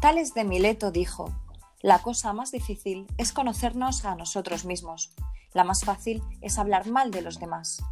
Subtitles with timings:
[0.00, 1.34] Tales de Mileto dijo,
[1.82, 5.12] la cosa más difícil es conocernos a nosotros mismos.
[5.54, 7.82] La más fácil es hablar mal de los demás.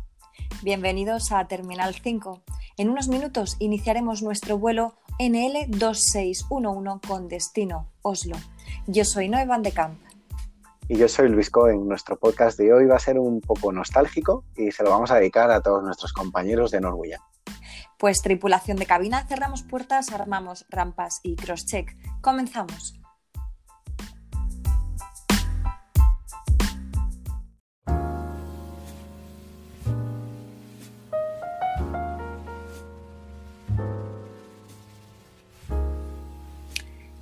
[0.63, 2.43] Bienvenidos a Terminal 5.
[2.77, 8.37] En unos minutos iniciaremos nuestro vuelo NL2611 con destino Oslo.
[8.87, 9.99] Yo soy Noé Van de Camp.
[10.87, 11.89] Y yo soy Luis Cohen.
[11.89, 15.17] Nuestro podcast de hoy va a ser un poco nostálgico y se lo vamos a
[15.17, 17.21] dedicar a todos nuestros compañeros de Norwegian.
[17.99, 21.97] Pues tripulación de cabina, cerramos puertas, armamos rampas y crosscheck.
[22.21, 23.01] Comenzamos.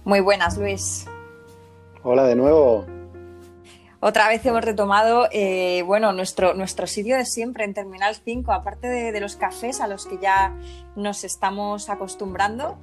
[0.05, 1.07] Muy buenas, Luis.
[2.03, 2.94] Hola de nuevo.
[4.07, 8.87] Otra vez hemos retomado eh, bueno, nuestro, nuestro sitio de siempre en Terminal 5, aparte
[8.87, 10.55] de, los cafés a los que ya
[10.95, 12.79] nos estamos acostumbrando,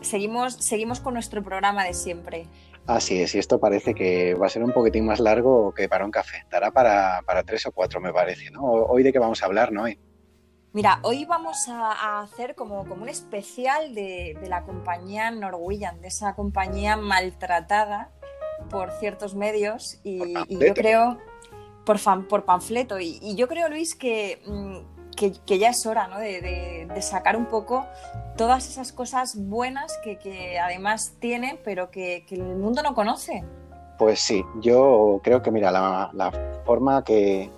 [0.00, 2.48] seguimos, seguimos con nuestro programa de siempre.
[2.84, 6.04] Así es, y esto parece que va a ser un poquitín más largo que para
[6.04, 6.44] un café.
[6.50, 8.64] Dará para, tres o cuatro, me parece, ¿no?
[8.64, 9.84] Hoy de qué vamos a hablar, ¿no?
[10.72, 16.08] Mira, hoy vamos a, hacer como, como un especial de, de la compañía Norwegian, de
[16.08, 18.10] esa compañía maltratada
[18.68, 21.18] por ciertos medios y, yo creo,
[21.84, 24.76] por, fan, por panfleto, y, yo creo, Luis, mm,
[25.16, 26.18] que, que, ya es hora ¿no?
[26.18, 27.86] de, de, sacar un poco
[28.36, 33.44] todas esas cosas buenas que, que además tiene, pero que, el mundo no conoce.
[33.98, 36.30] Pues sí, yo creo que, mira, la, la
[36.64, 37.50] forma que,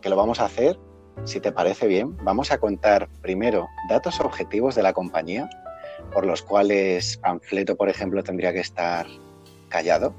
[0.00, 0.78] que lo vamos a hacer,
[1.24, 5.48] si te parece bien, vamos a contar primero datos objetivos de la compañía,
[6.12, 9.06] por los cuales Panfleto, por ejemplo, tendría que estar
[9.68, 10.14] callado,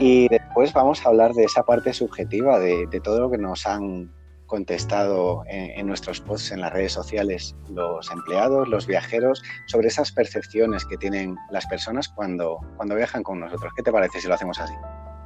[0.00, 4.12] y después vamos a hablar de esa parte subjetiva, de, todo lo que nos han
[4.46, 10.84] contestado en, nuestros posts en las redes sociales los empleados, los viajeros, sobre esas percepciones
[10.84, 13.72] que tienen las personas cuando, cuando viajan con nosotros.
[13.76, 14.74] ¿Qué te parece si lo hacemos así?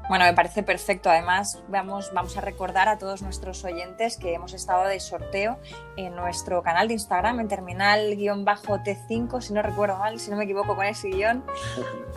[0.09, 1.11] Bueno, me parece perfecto.
[1.11, 5.59] Además, vamos, vamos a recordar a todos nuestros oyentes que hemos estado de sorteo
[5.97, 10.77] en nuestro canal de Instagram, en terminal-T5, si no recuerdo mal, si no me equivoco
[10.77, 11.44] con ese guion.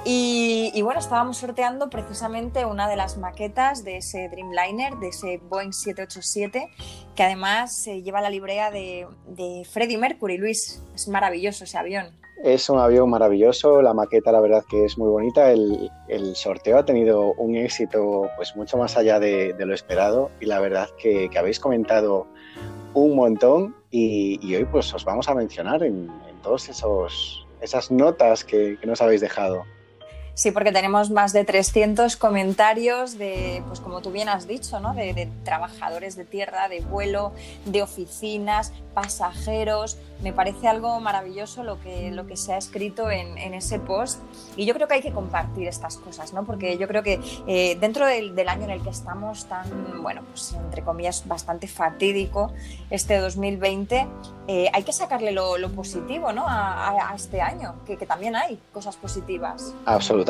[0.06, 5.74] Y, bueno, estábamos sorteando precisamente una de las maquetas de ese Dreamliner, de ese Boeing
[5.74, 6.72] 787,
[7.18, 10.38] que además se lleva la librea de, de Freddie Mercury.
[10.38, 12.18] Luis, es maravilloso ese avión.
[12.44, 15.92] Es un avión maravilloso, la maqueta la verdad que es muy bonita, el,
[16.36, 20.88] sorteo ha tenido un éxito pues mucho más allá de, lo esperado y la verdad
[20.98, 22.28] que, habéis comentado
[22.94, 28.78] un montón y, hoy pues os vamos a mencionar en, en todas esas notas que
[28.86, 29.66] nos habéis dejado.
[30.40, 34.94] Sí, porque tenemos más de 300 comentarios de, pues como tú bien has dicho, ¿no?
[34.94, 37.34] de, trabajadores de tierra, de vuelo,
[37.66, 39.98] de oficinas, pasajeros.
[40.24, 44.22] Me parece algo maravilloso lo que, lo que se ha escrito en, ese post
[44.56, 46.46] y yo creo que hay que compartir estas cosas, ¿no?
[46.46, 50.54] porque yo creo que eh, dentro del, año en el que estamos tan, bueno, pues
[50.54, 52.54] entre comillas, bastante fatídico,
[52.90, 54.08] este 2020,
[54.48, 56.46] eh, hay que sacarle lo, positivo ¿no?
[56.48, 59.74] a, este año, que, que también hay cosas positivas.
[59.86, 60.29] Absolutamente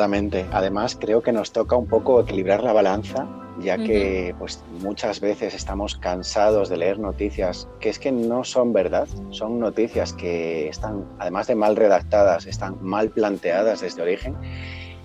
[0.52, 3.26] Además, creo que nos toca un poco equilibrar la balanza,
[3.60, 8.72] ya que pues, muchas veces estamos cansados de leer noticias que es que no son
[8.72, 14.36] verdad, son noticias que están, además de mal redactadas, están mal planteadas desde origen.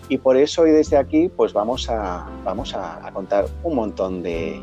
[0.08, 4.62] Y por eso hoy desde aquí pues vamos a, vamos a, contar un montón de,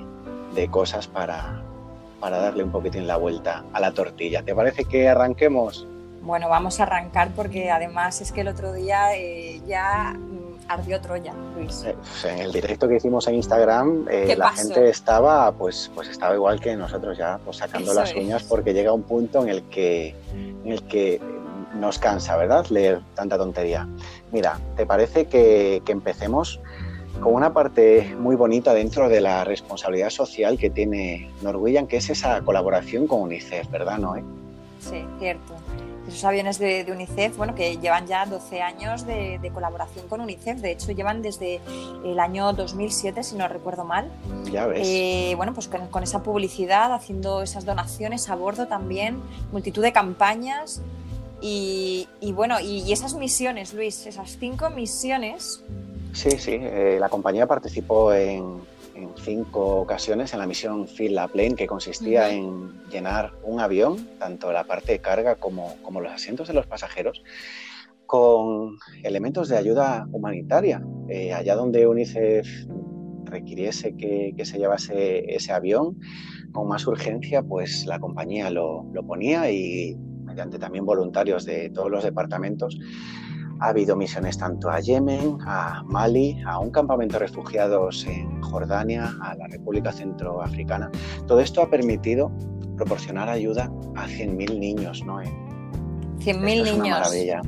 [0.70, 1.62] cosas para,
[2.20, 4.42] para darle un poquitín la vuelta a la tortilla.
[4.42, 5.88] ¿Te parece que arranquemos?
[6.22, 11.00] Bueno, vamos a arrancar porque además es que el otro día eh, ya mm, ardió
[11.00, 11.84] Troya, Luis.
[11.84, 16.34] Eh, en el directo que hicimos en Instagram, eh, la gente estaba, pues, pues estaba
[16.34, 20.14] igual que nosotros ya, pues sacando las uñas porque llega un punto en el que,
[20.32, 21.20] en el que
[21.74, 22.66] nos cansa, ¿verdad?
[22.68, 23.88] Leer tanta tontería.
[24.30, 26.60] Mira, ¿te parece que, que empecemos
[27.20, 32.10] con una parte muy bonita dentro de la responsabilidad social que tiene Norwegian, que es
[32.10, 34.22] esa colaboración con UNICEF, ¿verdad, Noé?
[34.80, 35.61] Sí, cierto
[36.08, 40.72] esos aviones de, UNICEF, bueno, que llevan ya 12 años de, colaboración con UNICEF, de
[40.72, 41.60] hecho llevan desde
[42.04, 44.10] el año 2007, si no recuerdo mal.
[44.50, 44.86] Ya ves.
[44.86, 49.20] Eh, bueno, pues con, esa publicidad, haciendo esas donaciones a bordo también,
[49.52, 50.82] multitud de campañas
[51.40, 55.62] y, bueno, y, esas misiones, Luis, esas cinco misiones.
[56.12, 58.60] Sí, sí, eh, la compañía participó en,
[59.02, 64.08] en cinco ocasiones en la misión Fill la Plane, que consistía en llenar un avión,
[64.18, 67.22] tanto la parte de carga como, como los asientos de los pasajeros,
[68.06, 70.82] con elementos de ayuda humanitaria.
[71.08, 72.46] Eh, allá donde UNICEF
[73.24, 75.98] requiriese que, que, se llevase ese avión
[76.52, 81.90] con más urgencia, pues la compañía lo, lo ponía y mediante también voluntarios de todos
[81.90, 82.78] los departamentos
[83.62, 89.14] Ha habido misiones tanto a Yemen, a Mali, a un campamento de refugiados en Jordania,
[89.22, 90.90] a la República Centroafricana.
[91.28, 92.32] Todo esto ha permitido
[92.76, 95.20] proporcionar ayuda a 100.000 niños, ¿no?
[95.20, 96.78] 100.000 niños.
[96.78, 97.40] maravilla.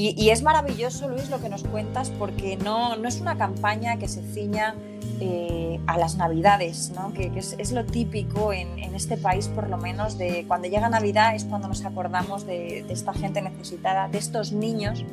[0.00, 4.06] Y, es maravilloso, Luis, lo que nos cuentas, porque no, no es una campaña que
[4.06, 4.76] se ciña
[5.18, 7.12] eh, a las Navidades, ¿no?
[7.12, 11.42] que, es, lo típico en, este país, por lo menos, de cuando llega Navidad es
[11.42, 15.04] cuando nos acordamos de, esta gente necesitada, de estos niños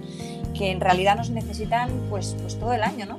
[0.53, 3.17] que en realidad nos necesitan pues, pues todo el año, ¿no?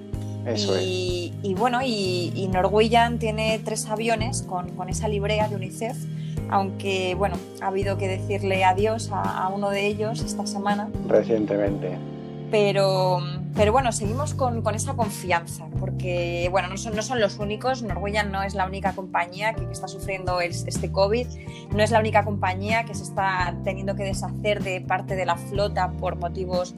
[0.48, 1.50] Eso y, es.
[1.50, 5.96] y bueno, y, y Norwegian tiene tres aviones con, con esa librea de UNICEF
[6.50, 10.88] aunque bueno, ha habido que decirle adiós a, uno de ellos esta semana.
[11.08, 11.96] Recientemente.
[12.50, 13.18] Pero,
[13.56, 17.82] pero bueno, seguimos con, con, esa confianza, porque bueno, no son, no son los únicos,
[17.82, 21.26] Norwegian no es la única compañía que, está sufriendo este COVID,
[21.74, 25.36] no es la única compañía que se está teniendo que deshacer de parte de la
[25.36, 26.76] flota por motivos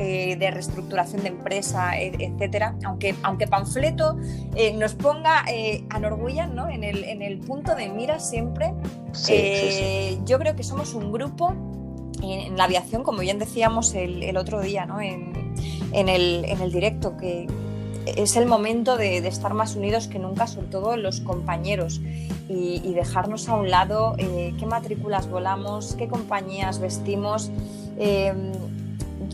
[0.00, 2.76] eh, de reestructuración de empresa, e, etcétera.
[2.84, 4.16] Aunque, aunque Panfleto
[4.54, 6.68] eh, nos ponga eh, a Norwegian ¿no?
[6.68, 8.74] en, el, en el punto de mira siempre,
[10.24, 11.54] yo creo que somos un grupo
[12.22, 15.00] en, la aviación, como bien decíamos el, otro día ¿no?
[15.00, 15.52] en,
[15.92, 17.46] el, en el directo, que
[18.06, 22.00] es el momento de, estar más unidos que nunca, sobre todo los compañeros,
[22.48, 27.50] y, dejarnos a un lado qué matrículas volamos, qué compañías vestimos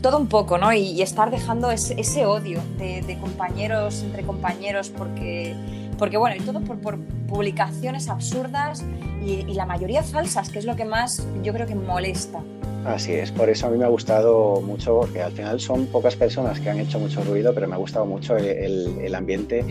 [0.01, 0.73] todo un poco, ¿no?
[0.73, 5.55] Y, estar dejando ese, odio de, compañeros entre compañeros, porque,
[5.97, 6.97] porque bueno, y todo por,
[7.27, 8.83] publicaciones absurdas
[9.25, 12.39] y, la mayoría falsas, que es lo que más yo creo que molesta.
[12.85, 16.15] Así es, por eso a mí me ha gustado mucho, porque al final son pocas
[16.15, 19.65] personas que han hecho mucho ruido, pero me ha gustado mucho el, ambiente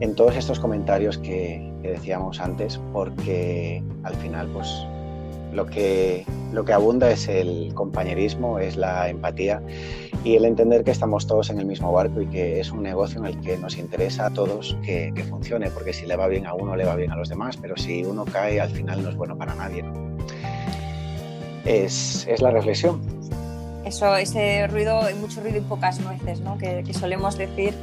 [0.00, 4.68] en todos estos comentarios que, que decíamos antes, porque al final pues
[5.58, 9.60] lo que, lo que abunda es el compañerismo, es la empatía
[10.22, 13.18] y el entender que estamos todos en el mismo barco y que es un negocio
[13.18, 16.54] en el que nos interesa a todos que, funcione, porque si le va bien a
[16.54, 19.16] uno, le va bien a los demás, pero si uno cae, al final no es
[19.16, 19.84] bueno para nadie.
[21.64, 23.00] Es, la reflexión.
[23.84, 26.56] Eso, ese ruido, mucho ruido y pocas nueces, ¿no?
[26.56, 27.74] que, que solemos decir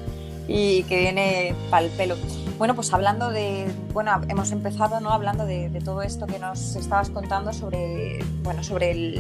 [0.47, 2.15] y que viene pal pelo.
[2.57, 5.09] Bueno, pues hablando de, bueno, hemos empezado ¿no?
[5.09, 9.19] hablando de, todo esto que nos estabas contando sobre, bueno, sobre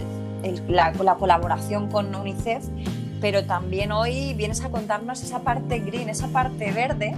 [0.69, 2.63] la, colaboración con UNICEF,
[3.19, 7.13] pero también hoy vienes a contarnos esa parte green, esa parte verde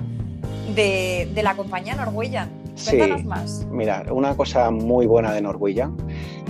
[0.73, 2.49] de, la compañía Norwegian.
[2.85, 3.67] Cuéntanos sí, más.
[3.71, 5.97] Mira, una cosa muy buena de Norwegian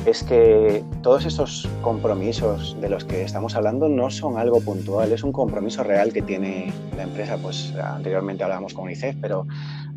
[0.05, 5.23] es que todos esos compromisos de los que estamos hablando no son algo puntual, es
[5.23, 7.37] un compromiso real que tiene la empresa.
[7.37, 9.45] Pues anteriormente hablábamos con UNICEF, pero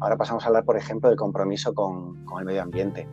[0.00, 3.08] ahora pasamos a hablar, por ejemplo, del compromiso con, el medio ambiente.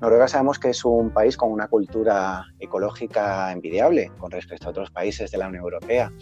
[0.00, 4.90] Noruega sabemos que es un país con una cultura ecológica envidiable con respecto a otros
[4.90, 6.12] países de la Unión Europea.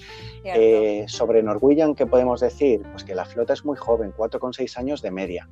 [0.45, 2.83] Eh, sobre Norwegian, ¿qué podemos decir?
[2.91, 5.49] Pues que la flota es muy joven, 4,6 años de media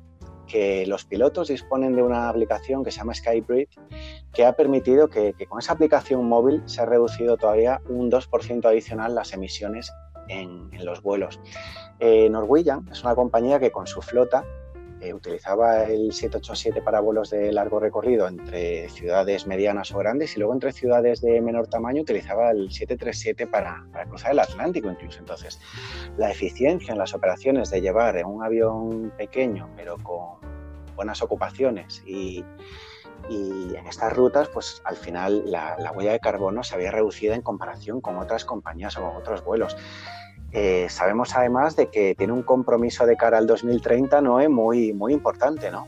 [0.47, 3.77] que los pilotos disponen de una aplicación que se llama Skybridge,
[4.33, 9.15] que ha permitido que, con esa aplicación móvil se ha reducido todavía un 2% adicional
[9.15, 9.91] las emisiones
[10.27, 11.39] en, los vuelos.
[11.99, 14.45] Eh, Norwegian es una compañía que con su flota
[15.01, 20.39] eh, utilizaba el 787 para vuelos de largo recorrido entre ciudades medianas o grandes y
[20.39, 25.19] luego entre ciudades de menor tamaño utilizaba el 737 para, para, cruzar el Atlántico incluso.
[25.19, 25.59] Entonces,
[26.17, 30.37] la eficiencia en las operaciones de llevar en un avión pequeño pero con
[30.95, 32.43] buenas ocupaciones y,
[33.29, 37.33] y en estas rutas, pues al final la, la, huella de carbono se había reducido
[37.33, 39.77] en comparación con otras compañías o con otros vuelos.
[40.51, 45.13] Eh, sabemos además de que tiene un compromiso de cara al 2030, Noé, muy, muy
[45.13, 45.87] importante, ¿no?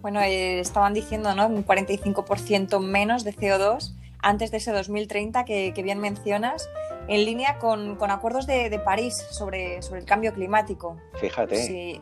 [0.00, 1.48] Bueno, eh, estaban diciendo, ¿no?
[1.48, 6.68] Un 45% menos de CO2 antes de ese 2030 que, bien mencionas,
[7.08, 10.96] en línea con, acuerdos de, París sobre, sobre el cambio climático.
[11.14, 11.56] Fíjate.
[11.56, 12.00] Sí.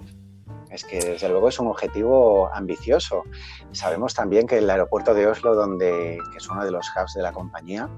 [0.71, 3.23] Es que desde luego es un objetivo ambicioso.
[3.73, 7.23] Sabemos también que el aeropuerto de Oslo, donde, que es uno de los hubs de
[7.23, 7.89] la compañía,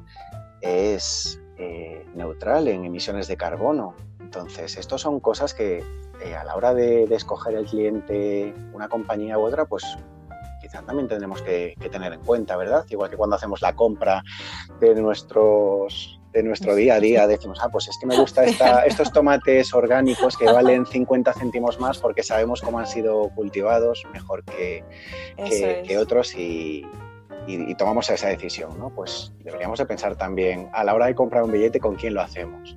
[0.60, 3.94] es eh, neutral en emisiones de carbono.
[4.20, 5.82] Entonces, estas son cosas que
[6.24, 9.84] eh, a la hora de, escoger el cliente, una compañía u otra, pues
[10.60, 12.84] quizás también tendremos que, tener en cuenta, ¿verdad?
[12.88, 14.22] Igual que cuando hacemos la compra
[14.80, 18.44] de nuestros de nuestro día a día decimos, ah, pues es que me gusta
[18.86, 24.44] estos tomates orgánicos que valen 50 céntimos más porque sabemos cómo han sido cultivados mejor
[24.44, 24.84] que,
[25.86, 26.84] que otros y,
[27.46, 28.90] y, tomamos esa decisión, ¿no?
[28.90, 32.22] Pues deberíamos de pensar también a la hora de comprar un billete con quién lo
[32.22, 32.76] hacemos.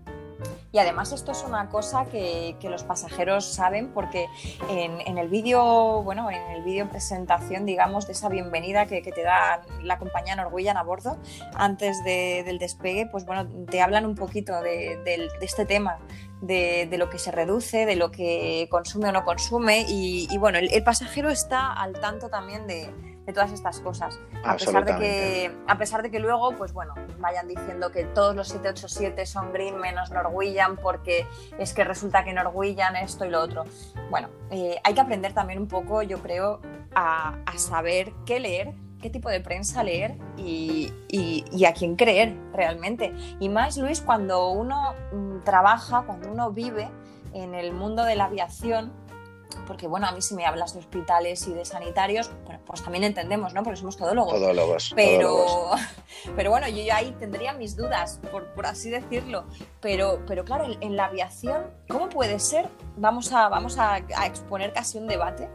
[0.72, 4.28] Y además esto es una cosa que, los pasajeros saben porque
[4.70, 9.62] en, el vídeo, bueno, en el vídeo presentación, digamos, de esa bienvenida que, te da
[9.82, 11.18] la compañía Norwegian a bordo
[11.56, 15.98] antes del despegue, pues bueno, te hablan un poquito de, este tema,
[16.42, 20.84] de, lo que se reduce, de lo que consume o no consume y, bueno, el,
[20.84, 22.92] pasajero está al tanto también de,
[23.30, 24.20] de todas estas cosas.
[24.44, 28.36] A pesar de que, a pesar de que luego, pues bueno, vayan diciendo que todos
[28.36, 31.28] los 787 son green menos Norwegian porque
[31.60, 33.66] es que resulta que Norwegian esto y lo otro.
[34.10, 36.60] Bueno, eh, hay que aprender también un poco, yo creo,
[36.96, 43.14] a, saber qué leer, qué tipo de prensa leer y, y, a quién creer realmente.
[43.40, 46.90] Y más, Luis, cuando uno mm, trabaja, cuando uno vive
[47.34, 48.92] en el mundo de la aviación,
[49.66, 52.32] porque bueno, a mí si me hablas de hospitales y de sanitarios,
[52.66, 53.64] pues también entendemos, ¿no?
[53.64, 54.34] Porque somos todólogos.
[54.34, 54.92] Todólogos.
[54.96, 55.72] Pero,
[56.36, 59.46] pero bueno, yo ahí tendría mis dudas, por, así decirlo.
[59.82, 62.70] Pero, pero claro, en, la aviación, ¿cómo puede ser?
[62.98, 65.50] Vamos a, vamos a, exponer casi un debate.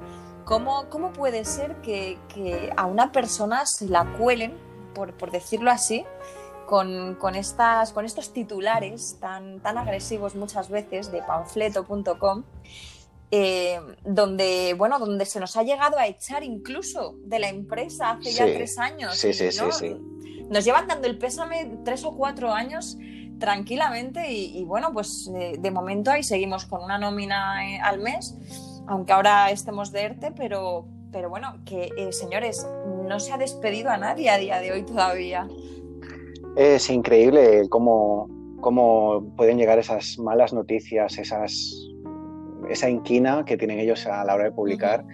[0.44, 2.18] ¿Cómo, cómo puede ser que,
[2.76, 4.54] a una persona se la cuelen,
[4.94, 6.04] por, por decirlo así,
[6.66, 12.44] con, con, estas, con estos titulares tan, tan agresivos muchas veces de panfleto.com
[13.36, 18.30] eh, donde, bueno, donde se nos ha llegado a echar incluso de la empresa hace
[18.30, 19.16] ya tres años.
[19.16, 19.96] Sí, sí, sí,
[20.48, 22.96] Nos llevan dando el pésame tres o cuatro años
[23.40, 28.36] tranquilamente y, bueno, pues eh, de momento ahí seguimos con una nómina eh, al mes,
[28.86, 32.66] aunque ahora estemos de ERTE, pero, pero bueno, que señores,
[33.06, 35.48] no se ha despedido a nadie a día de hoy todavía.
[36.56, 38.28] Es increíble cómo,
[38.60, 41.90] cómo pueden llegar esas malas noticias, esas
[42.70, 45.04] esa inquina que tienen ellos a la hora de publicar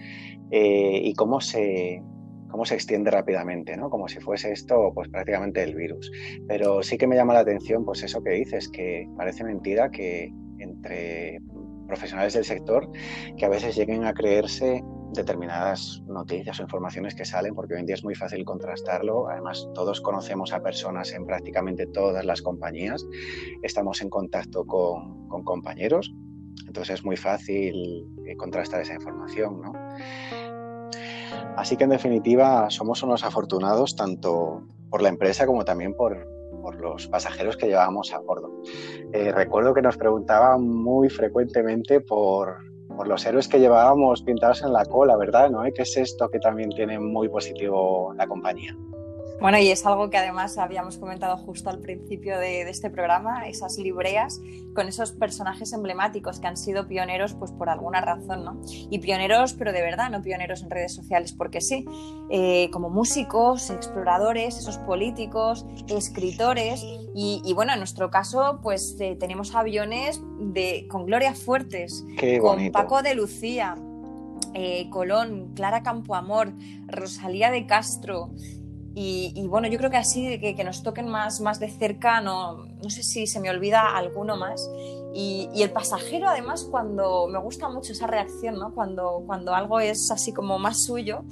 [0.51, 2.01] eh, y cómo se,
[2.49, 3.89] cómo se extiende rápidamente, ¿no?
[3.89, 6.11] Como si fuese esto pues prácticamente el virus.
[6.47, 10.31] Pero sí que me llama la atención pues eso que dices, que parece mentira que
[10.59, 11.39] entre
[11.91, 12.89] profesionales del sector
[13.37, 14.83] que a veces lleguen a creerse
[15.13, 19.27] determinadas noticias o informaciones que salen, porque hoy en día es muy fácil contrastarlo.
[19.27, 23.05] Además, todos conocemos a personas en prácticamente todas las compañías,
[23.61, 26.13] estamos en contacto con, con compañeros
[26.67, 29.73] entonces es muy fácil eh, contrastar esa información, ¿no?
[31.57, 36.25] Así que en definitiva somos unos afortunados tanto por la empresa como también por,
[36.79, 38.51] los pasajeros que llevábamos a bordo.
[39.13, 44.73] Eh, recuerdo que nos preguntaban muy frecuentemente por, por, los héroes que llevábamos pintados en
[44.73, 45.49] la cola, ¿verdad?
[45.49, 45.63] ¿No?
[45.73, 48.75] ¿Qué es esto que también tiene muy positivo la compañía?
[49.41, 53.79] Bueno, y es algo que además habíamos comentado justo al principio de, este programa, esas
[53.79, 54.39] libreas
[54.75, 58.61] con esos personajes emblemáticos que han sido pioneros pues por alguna razón, ¿no?
[58.91, 61.85] Y pioneros, pero de verdad, no pioneros en redes sociales, porque sí,
[62.29, 69.55] eh, como músicos, exploradores, esos políticos, escritores, y, bueno, en nuestro caso, pues eh, tenemos
[69.55, 72.05] aviones de, con Gloria Fuertes,
[72.39, 73.75] con Paco de Lucía,
[74.53, 76.53] eh, Colón, Clara Campoamor,
[76.87, 78.31] Rosalía de Castro,
[78.93, 82.65] y, bueno, yo creo que así, que, que, nos toquen más, más de cerca, no,
[82.65, 84.69] no sé si se me olvida alguno más.
[85.13, 88.73] Y, y, el pasajero, además, cuando me gusta mucho esa reacción, ¿no?
[88.73, 91.23] Cuando, cuando algo es así como más suyo,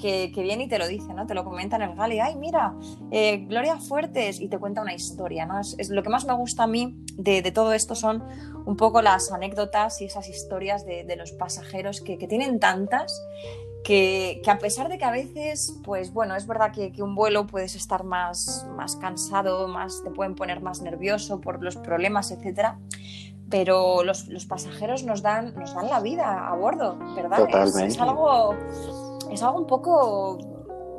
[0.00, 1.26] que, que, viene y te lo dice, ¿no?
[1.26, 2.74] Te lo comenta en el gali, ay, mira,
[3.10, 5.60] eh, Gloria Fuertes, y te cuenta una historia, ¿no?
[5.60, 8.24] Es, lo que más me gusta a mí de, de, todo esto son
[8.66, 13.20] un poco las anécdotas y esas historias de, de los pasajeros que, que tienen tantas
[13.84, 17.74] que, a pesar de que a veces, pues bueno, es verdad que, un vuelo puedes
[17.74, 22.78] estar más, más cansado, más, te pueden poner más nervioso por los problemas, etcétera,
[23.48, 27.48] pero los, pasajeros nos dan, nos dan la vida a bordo, ¿verdad?
[27.84, 28.54] Es, algo,
[29.30, 30.38] es algo un poco,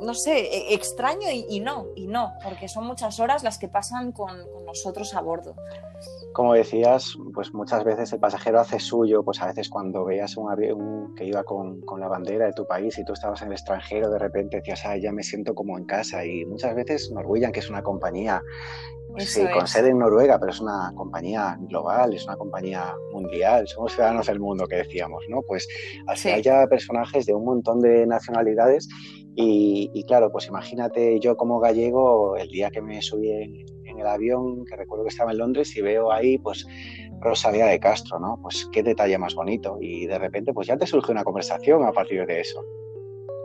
[0.02, 4.12] no sé, e, extraño y, no, y no, porque son muchas horas las que pasan
[4.12, 5.54] con, con nosotros a bordo
[6.32, 10.50] como decías, pues muchas veces el pasajero hace suyo, pues a veces cuando veías un
[10.50, 13.54] avión que iba con, con, la bandera de tu país y tú estabas en el
[13.54, 16.24] extranjero, de repente decías, ah, ya me siento como en casa.
[16.24, 18.42] Y muchas veces Norwegian, que es una compañía
[19.18, 23.92] sí, con sede en Noruega, pero es una compañía global, es una compañía mundial, somos
[23.92, 25.42] ciudadanos del mundo, que decíamos, ¿no?
[25.42, 25.68] Pues
[26.06, 28.88] así haya personajes de un montón de nacionalidades
[29.34, 33.64] y, y, claro, pues imagínate yo como gallego, el día que me subí en,
[34.02, 36.66] el avión, que recuerdo que estaba en Londres, y veo ahí, pues,
[37.20, 38.38] Rosalía de Castro, ¿no?
[38.42, 39.78] Pues qué detalle más bonito.
[39.80, 42.62] Y de repente, pues ya te surge una conversación a partir de eso.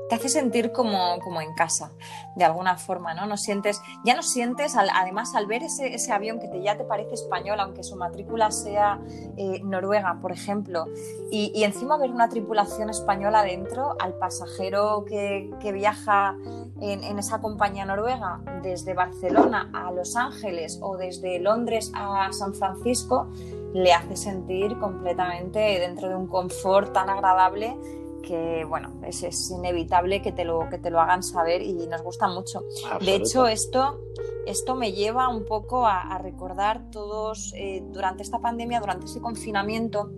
[0.09, 1.91] Te hace sentir como, como en casa,
[2.35, 3.25] de alguna forma, ¿no?
[3.25, 7.15] no sientes, ya no sientes, además al ver ese, avión que te, ya te parece
[7.15, 8.99] español, aunque su matrícula sea
[9.37, 10.85] eh, noruega, por ejemplo,
[11.31, 16.37] y, encima ver una tripulación española dentro, al pasajero que, viaja
[16.79, 23.27] en, esa compañía noruega desde Barcelona a Los Ángeles o desde Londres a San Francisco,
[23.73, 27.77] le hace sentir completamente dentro de un confort tan agradable
[28.23, 32.01] que bueno, es, es, inevitable que te, lo, que te lo hagan saber y nos
[32.01, 32.63] gusta mucho.
[33.01, 34.01] De hecho, esto,
[34.45, 39.21] esto me lleva un poco a, a recordar todos, eh, durante esta pandemia, durante ese
[39.21, 40.11] confinamiento,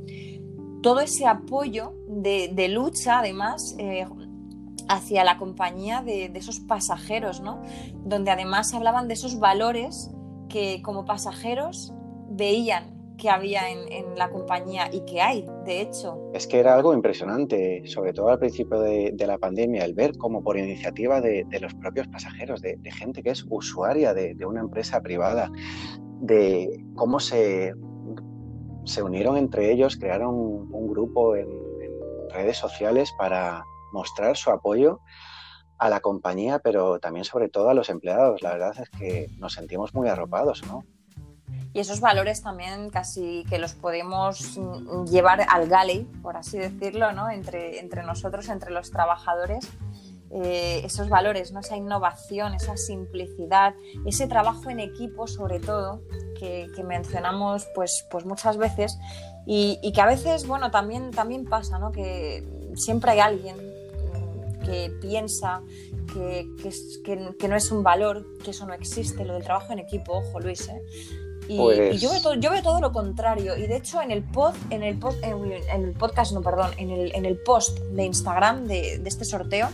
[0.81, 4.05] todo ese apoyo de, de lucha, además, eh,
[4.87, 7.61] hacia la compañía de, de, esos pasajeros, ¿no?
[8.05, 10.09] Donde además hablaban de esos valores
[10.47, 11.93] que como pasajeros
[12.29, 16.31] veían que había en, en, la compañía y que hay, de hecho.
[16.33, 20.17] Es que era algo impresionante, sobre todo al principio de, de la pandemia, el ver
[20.17, 24.35] cómo por iniciativa de, de los propios pasajeros, de, de, gente que es usuaria de,
[24.45, 25.51] una empresa privada,
[26.21, 27.73] de cómo se,
[28.85, 34.49] se unieron entre ellos, crearon un, un grupo en, en redes sociales para mostrar su
[34.49, 35.01] apoyo
[35.77, 38.41] a la compañía, pero también sobre todo a los empleados.
[38.41, 40.83] La verdad es que nos sentimos muy arropados, ¿no?
[41.73, 44.59] Y esos valores también casi que los podemos
[45.09, 47.29] llevar al galley, por así decirlo, ¿no?
[47.29, 49.67] entre, entre nosotros, entre los trabajadores.
[50.31, 51.59] Eh, esos valores, ¿no?
[51.59, 53.73] esa innovación, esa simplicidad,
[54.05, 56.03] ese trabajo en equipo sobre todo,
[56.39, 58.99] que, que mencionamos pues, pues muchas veces
[59.47, 61.91] y, y, que a veces, bueno, también, también pasa, ¿no?
[61.91, 63.57] que siempre hay alguien
[64.63, 65.61] que piensa
[66.13, 69.79] que, que, que, no es un valor, que eso no existe, lo del trabajo en
[69.79, 70.81] equipo, ojo Luis, ¿eh?
[71.49, 71.95] Y, pues...
[71.95, 73.57] y yo, veo todo, yo, veo todo, lo contrario.
[73.57, 76.91] Y de hecho, en el, pod, en el, pod, en, el podcast, no, perdón, en
[76.91, 79.67] el, en el post de Instagram de, de este sorteo,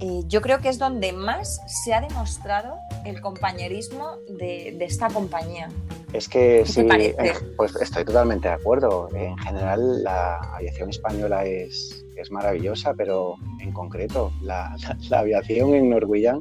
[0.00, 5.08] eh, yo creo que es donde más se ha demostrado el compañerismo de, de esta
[5.08, 5.68] compañía.
[6.12, 9.08] Es que sí, eh, pues estoy totalmente de acuerdo.
[9.14, 15.74] En general, la aviación española es, es maravillosa, pero en concreto, la, la, la, aviación
[15.74, 16.40] en Norwegian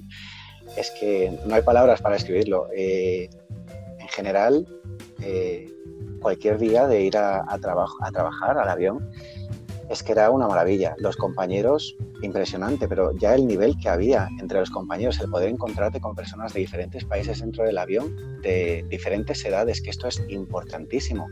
[0.78, 2.68] es que no hay palabras para escribirlo.
[2.76, 3.30] Eh,
[4.16, 4.66] general,
[5.22, 5.72] eh,
[6.22, 9.10] cualquier día de ir a, a, trabajar al avión,
[9.90, 10.96] es que era una maravilla.
[10.98, 16.00] Los compañeros, impresionante, pero ya el nivel que había entre los compañeros, el poder encontrarte
[16.00, 21.28] con personas de diferentes países dentro del avión, de diferentes edades, que esto es importantísimo.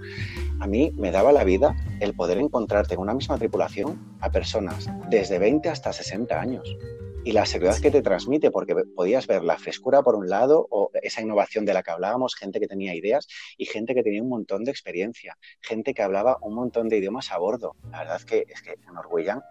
[0.59, 4.87] A mí me daba la vida el poder encontrarte en una misma tripulación a personas
[5.09, 6.77] desde 20 hasta 60 años
[7.25, 10.91] y la seguridad que te transmite, porque podías ver la frescura por un lado o
[11.01, 14.29] esa innovación de la que hablábamos, gente que tenía ideas y gente que tenía un
[14.29, 17.75] montón de experiencia, gente que hablaba un montón de idiomas a bordo.
[17.91, 19.41] La verdad es que, es que en Norwegian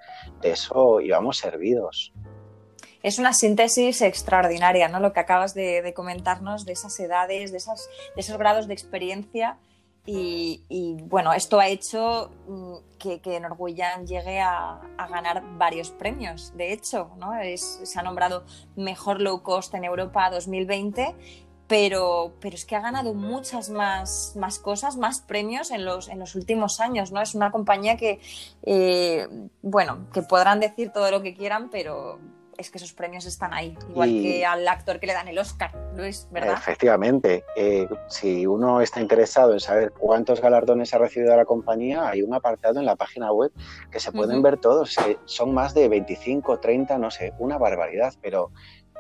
[0.43, 2.13] de eso íbamos servidos.
[3.03, 5.01] Es una síntesis extraordinaria, ¿no?
[5.01, 8.75] Lo que acabas de, de comentarnos de esas edades, de, esas, de esos grados de
[8.75, 9.59] experiencia
[10.05, 13.41] y, bueno, esto ha hecho mm, que, que
[14.05, 16.53] llegue a, a, ganar varios premios.
[16.57, 17.35] De hecho, ¿no?
[17.35, 21.15] Es, se ha nombrado Mejor Low Cost en Europa 2020,
[21.69, 26.19] pero, pero es que ha ganado muchas más, más cosas, más premios en los, en
[26.19, 27.13] los últimos años.
[27.13, 27.23] ¿no?
[27.23, 28.21] Es una compañía que,
[28.63, 29.29] eh,
[29.63, 32.19] bueno, que podrán decir todo lo que quieran, pero,
[32.63, 34.23] es que esos premios están ahí, igual y...
[34.23, 36.55] que al actor que le dan el Oscar, Luis, ¿verdad?
[36.55, 37.45] Efectivamente.
[37.57, 42.33] Eh, si uno está interesado en saber cuántos galardones ha recibido la compañía, hay un
[42.35, 43.53] apartado en la página web
[43.91, 44.45] que se pueden uh -huh.
[44.45, 44.97] ver todos.
[45.27, 48.51] Son más de 25, 30, no sé, una barbaridad, pero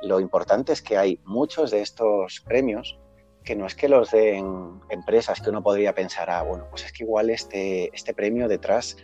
[0.02, 2.98] lo importante es que hay muchos de estos premios
[3.44, 6.92] que no es que los den empresas que uno podría pensar, ah, bueno, pues es
[6.92, 8.96] que igual este, este premio detrás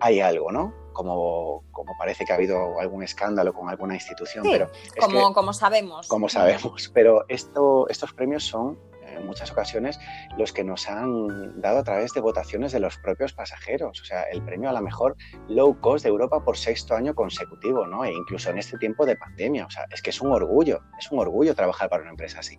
[0.00, 0.74] hay algo, ¿no?
[0.98, 4.44] Como, como, parece que ha habido algún escándalo con alguna institución.
[4.44, 6.08] Sí, pero como, que, como, sabemos.
[6.08, 10.00] Como sabemos, pero esto, estos premios son en muchas ocasiones
[10.36, 14.00] los que nos han dado a través de votaciones de los propios pasajeros.
[14.00, 15.14] O sea, el premio a la mejor
[15.46, 18.04] low cost de Europa por sexto año consecutivo, ¿no?
[18.04, 19.66] E incluso en este tiempo de pandemia.
[19.66, 22.58] O sea, es que es un orgullo, es un orgullo trabajar para una empresa así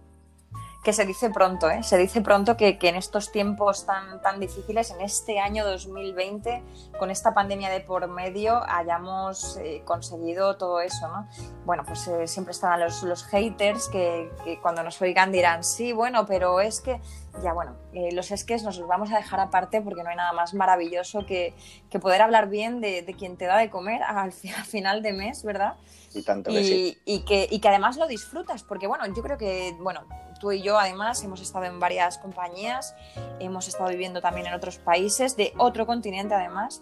[0.83, 1.83] que se dice pronto, ¿eh?
[1.83, 6.63] se dice pronto que, que, en estos tiempos tan, tan difíciles, en este año 2020,
[6.97, 11.09] con esta pandemia de por medio, hayamos eh, conseguido todo eso.
[11.09, 11.27] ¿no?
[11.65, 15.91] Bueno, pues eh, siempre estarán los, los haters que, que, cuando nos oigan dirán, sí,
[15.91, 17.01] bueno, pero es que,
[17.43, 20.31] ya bueno, eh, los esques nos los vamos a dejar aparte porque no hay nada
[20.31, 21.53] más maravilloso que,
[21.89, 25.11] que poder hablar bien de, de, quien te da de comer al, al final de
[25.11, 25.75] mes, ¿verdad?
[26.13, 27.01] Y tanto que y, sí.
[27.03, 30.05] y, que, y que además lo disfrutas, porque bueno, yo creo que, bueno,
[30.39, 32.95] tú y yo además hemos estado en varias compañías,
[33.39, 36.81] hemos estado viviendo también en otros países, de otro continente además,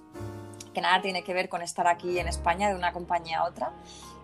[0.74, 3.72] que nada tiene que ver con estar aquí en España de una compañía a otra.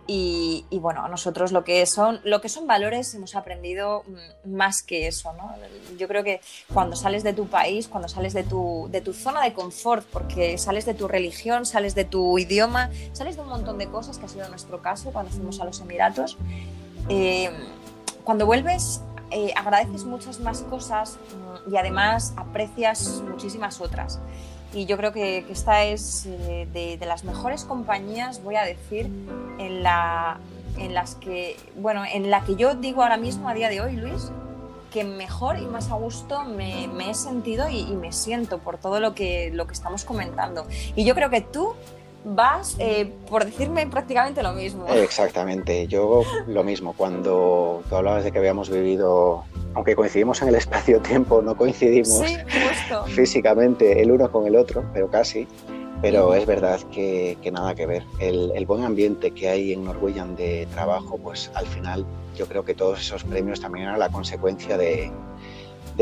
[0.06, 5.08] Y, bueno, nosotros lo que son, lo que son valores hemos aprendido mm, más que
[5.08, 5.56] eso, ¿no?
[5.98, 6.42] Yo creo que
[6.74, 10.58] cuando sales de tu país, cuando sales de tu, de tu zona de confort, porque
[10.58, 14.26] sales de tu religión, sales de tu idioma, sales de un montón de cosas, que
[14.26, 16.38] ha sido nuestro caso cuando fuimos a los Emiratos,
[17.08, 17.50] eh,
[18.26, 19.02] cuando vuelves
[19.34, 21.18] eh, agradeces muchas más cosas
[21.68, 24.20] mm, y además aprecias muchísimas otras
[24.74, 29.06] y yo creo que, esta es eh, de, las mejores compañías, voy a decir,
[29.60, 30.40] en, la,
[30.78, 33.96] en las que, bueno, en la que yo digo ahora mismo, a día de hoy,
[33.96, 34.32] Luis,
[34.92, 39.14] que mejor y más a gusto me, he sentido y, me siento por todo lo
[39.14, 40.66] que, lo que estamos comentando.
[40.96, 41.76] Y yo creo que tú
[42.26, 44.88] vas eh, por decirme prácticamente lo mismo.
[44.88, 46.94] Exactamente, yo lo mismo.
[46.94, 49.44] Cuando tú hablabas de que habíamos vivido
[49.76, 52.22] aunque coincidimos en el espacio-tiempo, no coincidimos
[53.08, 55.48] físicamente el uno con el otro, pero casi.
[56.02, 58.04] Pero es verdad que, nada que ver.
[58.20, 62.06] El, buen ambiente que hay en Norwegian de trabajo, pues al final
[62.36, 65.12] yo creo que todos esos premios también eran la consecuencia de,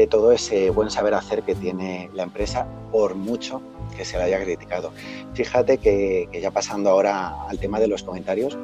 [0.09, 3.61] todo ese buen saber hacer que tiene la empresa, por mucho
[3.95, 4.91] que se la haya criticado.
[5.33, 8.57] Fíjate que, ya pasando ahora al tema de los comentarios,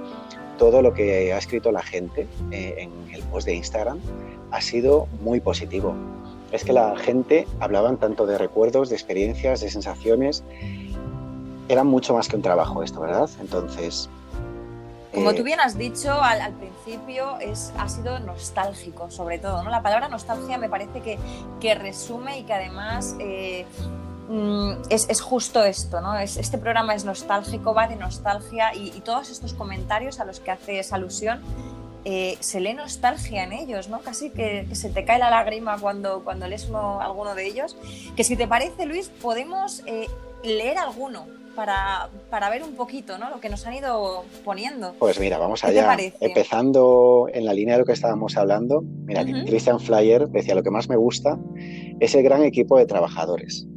[0.58, 4.00] todo lo que ha escrito la gente eh, en el post de Instagram
[4.52, 5.96] ha sido muy positivo.
[6.52, 10.44] Es que la gente hablaban tanto de recuerdos, de experiencias, de sensaciones.
[11.68, 13.30] Era mucho más que un trabajo esto, ¿verdad?
[13.42, 14.10] Entonces...
[15.14, 19.64] Como tú eh, bien has dicho al, principio, es, ha sido nostálgico, sobre todo.
[19.64, 19.70] ¿no?
[19.70, 21.18] La palabra nostalgia me parece que,
[21.60, 23.66] que resume y que además eh,
[24.90, 26.18] es, es, justo esto, ¿no?
[26.18, 30.40] Es, este programa es nostálgico, va de nostalgia y, y, todos estos comentarios a los
[30.40, 31.42] que haces alusión
[32.10, 34.00] eh, se lee nostalgia en ellos, ¿no?
[34.00, 37.76] Casi que, se te cae la lágrima cuando, cuando lees alguno de ellos.
[38.16, 40.08] Que si te parece, Luis, podemos eh,
[40.42, 43.30] leer alguno para, para, ver un poquito ¿no?
[43.30, 44.94] lo que nos han ido poniendo.
[45.00, 45.98] Pues mira, vamos allá.
[46.22, 50.72] Empezando en la línea de lo que estábamos hablando, mira, Christian Flyer decía, lo que
[50.72, 51.38] más me gusta
[52.00, 53.68] es el gran equipo de trabajadores.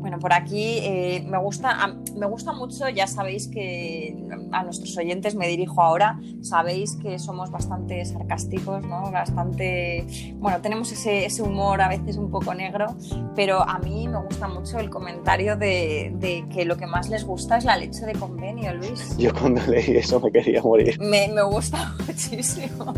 [0.00, 4.16] Bueno, por aquí eh, me, gusta, me gusta mucho, ya sabéis que
[4.50, 9.10] a nuestros oyentes me dirijo ahora, sabéis que somos bastante sarcásticos, ¿no?
[9.10, 12.96] Bastante, bueno, tenemos ese, ese humor a veces un poco negro,
[13.36, 17.24] pero a mí me gusta mucho el comentario de, de, que lo que más les
[17.24, 19.18] gusta es la leche de convenio, Luis.
[19.18, 20.98] Yo cuando leí eso me quería morir.
[20.98, 22.94] Me, me gusta muchísimo,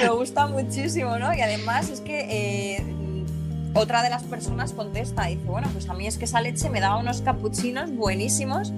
[0.00, 1.34] me gusta muchísimo, ¿no?
[1.34, 2.76] Y además es que...
[2.76, 2.98] Eh,
[3.74, 6.70] otra de las personas contesta y dice, bueno, pues a mí es que esa leche
[6.70, 8.72] me daba unos capuchinos buenísimos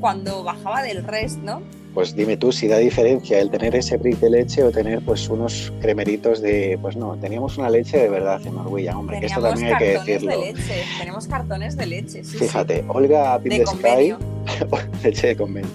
[0.00, 1.62] cuando bajaba del rest, ¿no?
[1.94, 5.30] Pues dime tú si da diferencia el tener ese brick de leche o tener pues
[5.30, 9.40] unos cremeritos de, pues no, teníamos una leche de verdad en Norwegian, hombre, que esto
[9.40, 10.30] también hay que decirlo.
[10.30, 10.82] De leche.
[10.98, 14.14] Tenemos cartones de leche, sí, Fíjate, Olga Pindesky,
[15.02, 15.70] leche de convenio.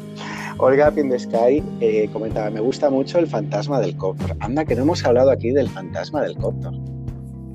[0.59, 4.35] Olga Pindesky eh, comentaba, me gusta mucho el fantasma del cóctor.
[4.41, 6.75] Anda, que no hemos hablado aquí del fantasma del cóctor.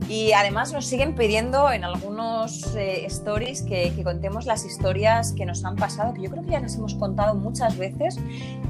[0.09, 5.65] Y además nos siguen pidiendo en algunos eh, stories que, contemos las historias que nos
[5.65, 8.19] han pasado, que yo creo que ya las hemos contado muchas veces,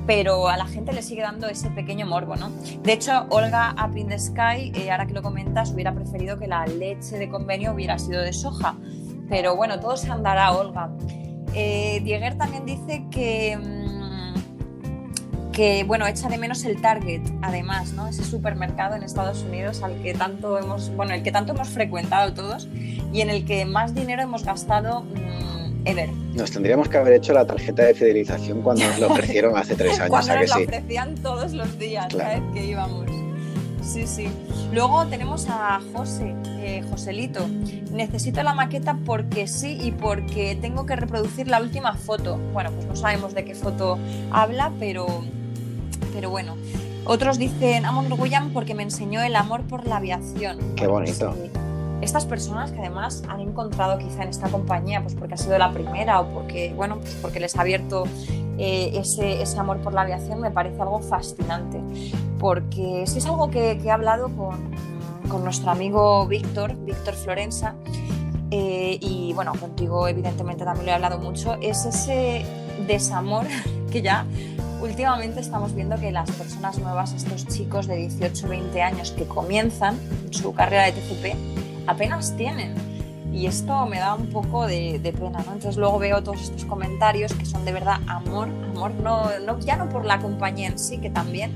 [0.06, 2.50] pero a la gente le sigue dando ese pequeño morbo, ¿no?
[2.82, 6.46] De hecho, Olga Up in the Sky, eh, ahora que lo comentas, hubiera preferido que
[6.46, 8.76] la leche de convenio hubiera sido de soja.
[9.28, 10.90] Pero bueno, todo se andará, Olga.
[11.52, 13.95] Eh, Dieguer también dice que mm,
[15.56, 18.06] que bueno, echa de menos el Target, además, ¿no?
[18.08, 22.34] Ese supermercado en Estados Unidos al que tanto hemos, bueno, el que tanto hemos frecuentado
[22.34, 22.68] todos
[23.10, 26.10] y en el que más dinero hemos gastado mm, ever.
[26.34, 29.92] Nos tendríamos que haber hecho la tarjeta de fidelización cuando nos lo ofrecieron hace tres
[29.98, 30.10] años.
[30.10, 33.06] cuando nos lo ofrecían todos los días, cada vez que íbamos.
[33.80, 34.28] Sí, sí.
[34.74, 37.48] Luego tenemos a José, eh, Joselito.
[37.92, 42.36] Necesito la maqueta porque sí y porque tengo que reproducir la última foto.
[42.52, 43.96] Bueno, pues no sabemos de qué foto
[44.32, 45.24] habla, pero
[46.12, 46.56] pero bueno.
[47.04, 50.58] Otros dicen, amo Norwegian porque me enseñó el amor por la aviación.
[50.74, 51.34] Qué bonito.
[52.00, 55.70] estas personas que además han encontrado quizá en esta compañía, pues porque ha sido la
[55.72, 58.04] primera o porque, bueno, pues porque les ha abierto
[58.58, 61.80] eh, ese, ese, amor por la aviación, me parece algo fascinante.
[62.40, 64.56] Porque si es algo que, he hablado con,
[65.28, 67.76] con, nuestro amigo Víctor, Víctor Florenza,
[68.50, 72.44] eh, y bueno, contigo evidentemente también lo he hablado mucho, es ese
[72.86, 73.46] desamor
[73.90, 74.24] que ya
[74.80, 79.98] últimamente estamos viendo que las personas nuevas, estos chicos de 18, 20 años que comienzan
[80.30, 81.36] su carrera de TCP,
[81.86, 82.74] apenas tienen.
[83.32, 85.52] Y esto me da un poco de, pena, ¿no?
[85.52, 89.76] Entonces luego veo todos estos comentarios que son de verdad amor, amor, no, no, ya
[89.76, 91.52] no por la compañía en sí, que también,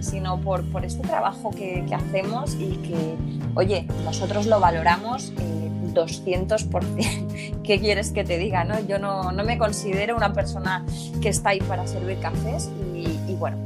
[0.00, 3.16] sino por, por este trabajo que, hacemos y que,
[3.54, 5.32] oye, nosotros lo valoramos.
[5.38, 7.62] Eh, 200%.
[7.62, 8.64] ¿Qué quieres que te diga?
[8.64, 8.78] No?
[8.80, 10.84] Yo no, no, me considero una persona
[11.22, 13.56] que está ahí para servir cafés y, y bueno,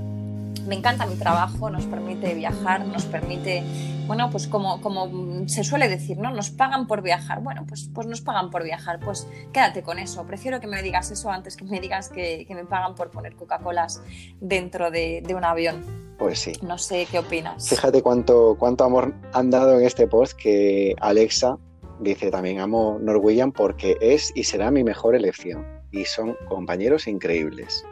[0.69, 3.65] me encanta mi trabajo, nos permite viajar, nos permite,
[4.07, 6.31] bueno, pues como, como se suele decir, ¿no?
[6.31, 7.43] Nos pagan por viajar.
[7.43, 10.25] Bueno, pues, pues nos pagan por viajar, pues quédate con eso.
[10.27, 13.35] Prefiero que me digas eso antes que me digas que, que me pagan por poner
[13.35, 14.03] Coca-Colas
[14.41, 15.83] dentro de, de, un avión.
[16.19, 16.53] Pues sí.
[16.63, 17.69] No sé qué opinas.
[17.69, 21.59] Fíjate cuánto, cuánto amor han dado en este post que Alexa
[22.01, 27.85] dice también amo Norwegian porque es y será mi mejor elección y son compañeros increíbles.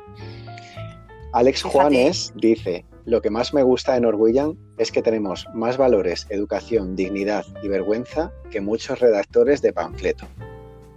[1.32, 1.78] Alex Fíjate.
[1.78, 6.96] Juanes dice, lo que más me gusta de Norwegian es que tenemos más valores, educación,
[6.96, 10.26] dignidad y vergüenza que muchos redactores de panfleto.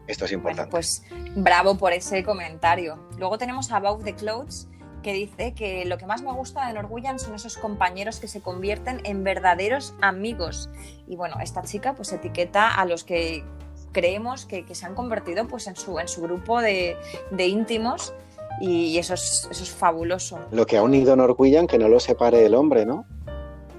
[0.08, 0.72] Esto es importante.
[0.72, 1.04] Bueno, pues
[1.36, 2.98] bravo por ese comentario.
[3.18, 4.68] Luego tenemos a Above the Clouds
[5.02, 8.42] que dice que lo que más me gusta de Norwegian son esos compañeros que se
[8.42, 10.70] convierten en verdaderos amigos.
[11.08, 13.44] Y bueno, esta chica pues etiqueta a los que
[13.92, 16.98] creemos que, que se han convertido pues en su, en su grupo de,
[17.32, 18.14] de íntimos
[18.62, 20.40] y eso es, eso es fabuloso.
[20.52, 23.06] Lo que ha unido Norwegian, que no lo separe el hombre, ¿no?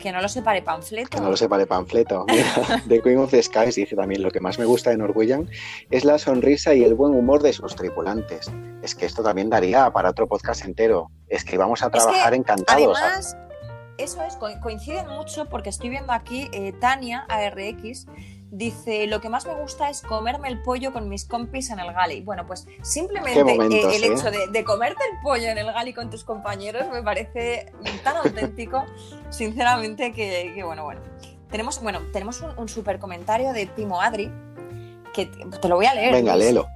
[0.01, 1.11] Que no lo separe panfleto.
[1.11, 2.25] Que no lo separe panfleto.
[2.31, 5.49] Mira, The Queen of the Skies dice también, lo que más me gusta de Norwegian
[5.91, 8.51] es la sonrisa y el buen humor de sus tripulantes.
[8.83, 11.11] Es que esto también daría para otro podcast entero.
[11.29, 12.99] Es que íbamos a trabajar es que, encantados.
[12.99, 13.37] Además,
[13.99, 18.07] eso es, coinciden mucho porque estoy viendo aquí eh, Tania ARX
[18.51, 21.93] dice, lo que más me gusta es comerme el pollo con mis compis en el
[21.93, 22.21] gali.
[22.21, 24.07] Bueno, pues simplemente momentos, eh, el ¿eh?
[24.09, 28.17] hecho de, de, comerte el pollo en el gali con tus compañeros me parece tan
[28.17, 28.85] auténtico,
[29.31, 31.01] sinceramente, que, que, bueno, bueno.
[31.51, 34.31] Tenemos, bueno, tenemos un, un super comentario de Pimo Adri,
[35.13, 36.13] que te, te lo voy a leer.
[36.13, 36.69] Venga, léelo.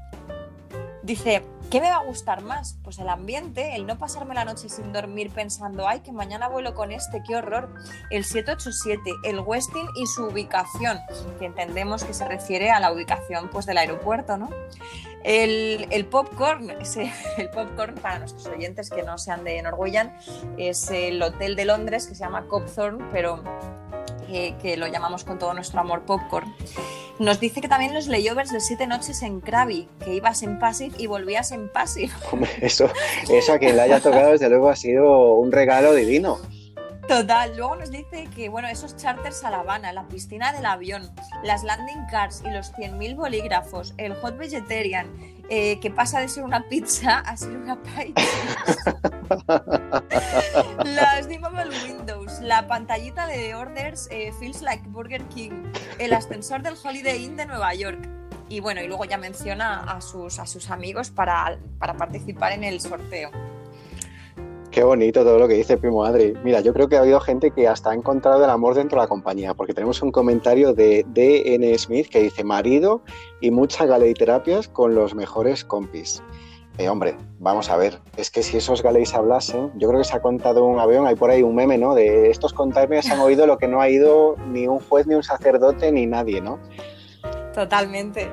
[1.02, 2.76] Dice, ¿qué me va a gustar más?
[2.84, 6.72] Pues el ambiente, el no pasarme la noche sin dormir pensando, ay, que mañana vuelo
[6.72, 7.68] con este, qué horror.
[8.10, 11.00] El 787, el Westin y su ubicación,
[11.40, 14.50] que entendemos que se refiere a la ubicación pues, del aeropuerto, ¿no?
[15.24, 16.70] El, el popcorn,
[17.38, 20.16] el popcorn, para nuestros oyentes que no sean de Norwegian,
[20.56, 23.42] es el hotel de Londres que se llama Copthorne, pero
[24.26, 26.54] que, que, lo llamamos con todo nuestro amor popcorn.
[27.18, 30.94] Nos dice que también los layovers de siete noches en Krabi, que ibas en passive
[30.98, 32.12] y volvías en passive.
[32.32, 32.88] Hombre, eso,
[33.28, 36.38] eso a quien le haya tocado, desde luego, ha sido un regalo divino.
[37.08, 41.10] Total, luego nos dice que bueno, esos charters a La Habana, la piscina del avión,
[41.42, 45.06] las landing cars y los 100.000 bolígrafos, el hot vegetarian,
[45.48, 48.14] eh, que pasa de ser una pizza a ser una pie.
[50.84, 55.64] las dimmable windows, la pantallita de orders eh, feels like Burger King,
[55.98, 58.08] el ascensor del Holiday Inn de Nueva York.
[58.48, 62.64] Y bueno, y luego ya menciona a sus, a sus amigos para, para participar en
[62.64, 63.30] el sorteo.
[64.74, 66.34] Qué bonito todo lo que dice Primo Adri.
[66.42, 69.04] Mira, yo creo que ha habido gente que hasta ha encontrado el amor dentro de
[69.04, 71.78] la compañía, porque tenemos un comentario de D.N.
[71.78, 73.00] Smith que dice marido
[73.40, 76.24] y muchas galeiterapias con los mejores compis.
[76.76, 80.16] Eh, hombre, vamos a ver, es que si esos galeis hablasen, yo creo que se
[80.16, 81.94] ha contado un avión, hay por ahí un meme, ¿no?
[81.94, 85.22] De estos containers han oído lo que no ha ido ni un juez, ni un
[85.22, 86.58] sacerdote, ni nadie, ¿no?
[87.54, 88.28] Totalmente.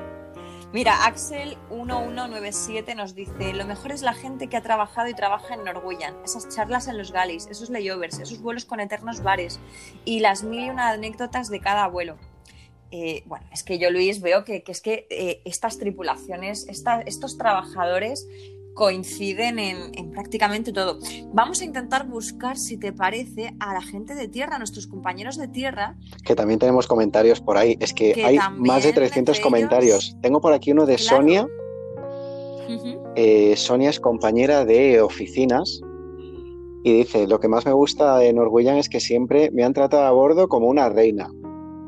[0.72, 5.64] Mira, Axel1197 nos dice, lo mejor es la gente que ha trabajado y trabaja en
[5.64, 9.60] Norwegian, esas charlas en los galis, esos layovers, esos vuelos con eternos bares
[10.06, 12.16] y las mil y una anécdotas de cada vuelo.
[12.90, 17.36] Eh, bueno, es que yo, Luis, veo que, que es que eh, estas tripulaciones, estos
[17.36, 18.26] trabajadores
[18.74, 20.98] coinciden en, en, prácticamente todo.
[21.32, 25.36] Vamos a intentar buscar, si te parece, a la gente de tierra, a nuestros compañeros
[25.36, 25.96] de tierra.
[26.24, 27.76] Que también tenemos comentarios por ahí.
[27.80, 30.10] Es que, que hay más de 300 comentarios.
[30.10, 30.22] Ellos...
[30.22, 31.16] Tengo por aquí uno de claro.
[31.16, 31.44] Sonia.
[31.44, 33.12] Uh -huh.
[33.16, 35.82] eh, Sonia es compañera de oficinas
[36.84, 40.04] y dice, lo que más me gusta de Norwegian es que siempre me han tratado
[40.04, 41.30] a bordo como una reina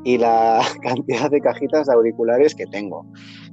[0.05, 3.07] y la cantidad de cajitas de auriculares que tengo.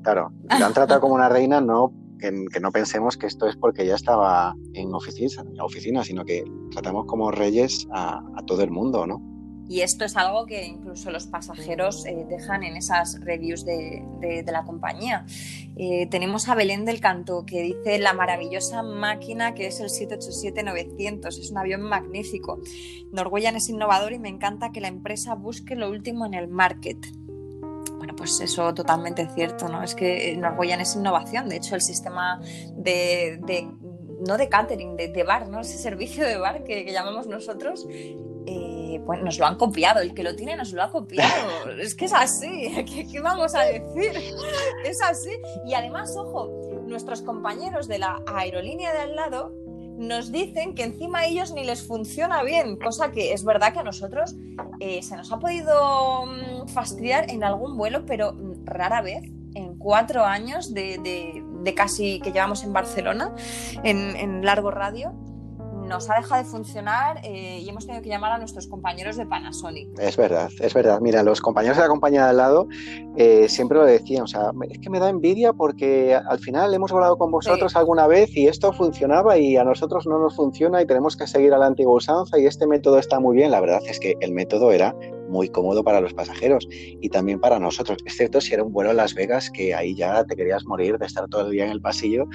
[0.04, 3.86] Claro, me han tratado como una reina no que, no pensemos que esto es porque
[3.86, 9.06] ya estaba en oficina, en oficina sino que tratamos como reyes a, todo el mundo,
[9.06, 9.22] ¿no?
[9.68, 14.44] Y esto es algo que incluso los pasajeros eh, dejan en esas reviews de, de,
[14.44, 15.26] de la compañía.
[15.78, 21.28] Eh, tenemos a Belén del Canto que dice la maravillosa máquina que es el 787-900,
[21.28, 22.60] es un avión magnífico.
[23.14, 26.98] Norwegian es innovador y me encanta que la empresa busque lo último en el market
[27.98, 29.84] bueno, pues eso totalmente cierto, ¿no?
[29.84, 32.42] Es que Norwegian es innovación, de hecho el sistema
[32.76, 33.68] de, de
[34.28, 35.62] no de catering, de, de, bar, ¿no?
[35.62, 37.88] Ese servicio de bar que, que llamamos nosotros,
[38.46, 41.96] eh, pues nos lo han copiado, el que lo tiene nos lo ha copiado, es
[41.96, 44.12] que es así, ¿Qué, ¿qué, vamos a decir?
[44.86, 45.32] Es así,
[45.66, 46.50] y además, ojo,
[46.86, 49.61] nuestros compañeros de la aerolínea de al lado
[50.02, 53.80] nos dicen que encima a ellos ni les funciona bien, cosa que es verdad que
[53.80, 54.36] a nosotros
[54.80, 58.36] eh, se nos ha podido mm, fastidiar en algún vuelo, pero
[58.66, 61.44] rara vez en cuatro años de,
[61.76, 63.36] casi que llevamos en Barcelona,
[63.84, 65.14] en largo radio,
[65.92, 69.26] nos ha dejado de funcionar eh, y hemos tenido que llamar a nuestros compañeros de
[69.26, 70.00] Panasonic.
[70.00, 71.02] Es verdad, es verdad.
[71.02, 72.68] Mira, los compañeros de la compañía de al lado
[73.18, 76.94] eh, siempre lo decían, o sea, es que me da envidia porque al final hemos
[76.94, 80.88] volado con vosotros alguna vez y esto funcionaba y a nosotros no nos funciona y
[80.88, 83.52] tenemos que seguir a la antigua usanza y este método está muy bien.
[83.52, 84.96] La verdad es que el método era
[85.28, 88.94] muy cómodo para los pasajeros y también para nosotros, excepto si era un vuelo a
[88.94, 91.82] Las Vegas, que ahí ya te querías morir de estar todo el día en el
[91.82, 92.28] pasillo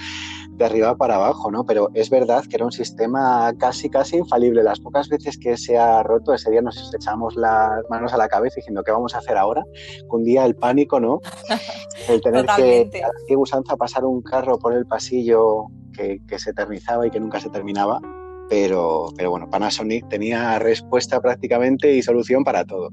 [0.57, 1.65] de arriba para abajo, ¿no?
[1.65, 4.63] Pero es verdad que era un sistema casi, casi infalible.
[4.63, 8.29] Las pocas veces que se ha roto, ese día nos echamos las manos a la
[8.29, 9.65] cabeza diciendo, ¿qué vamos a hacer ahora?
[10.11, 11.21] Un día el pánico, ¿no?
[12.09, 12.91] El tener que,
[13.27, 17.41] qué usanza pasar un carro por el pasillo que, que se eternizaba y que nunca
[17.41, 18.01] se terminaba
[18.49, 22.91] pero, pero bueno, Panasonic tenía respuesta prácticamente y solución para todo.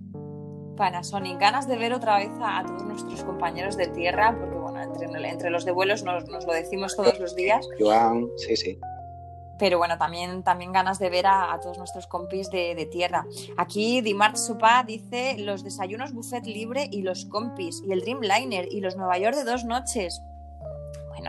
[0.75, 4.52] Panasonic, ganas de ver otra vez a, todos nuestros compañeros de tierra, porque
[5.01, 7.67] entre, entre los de vuelos nos, nos, lo decimos todos los días.
[7.79, 8.77] Joan, sí, sí.
[9.59, 13.25] Pero bueno, también, también ganas de ver a, todos nuestros compis de, de tierra.
[13.57, 18.81] Aquí Dimart Supa dice los desayunos buffet libre y los compis, y el Dreamliner, y
[18.81, 20.21] los Nueva York de dos noches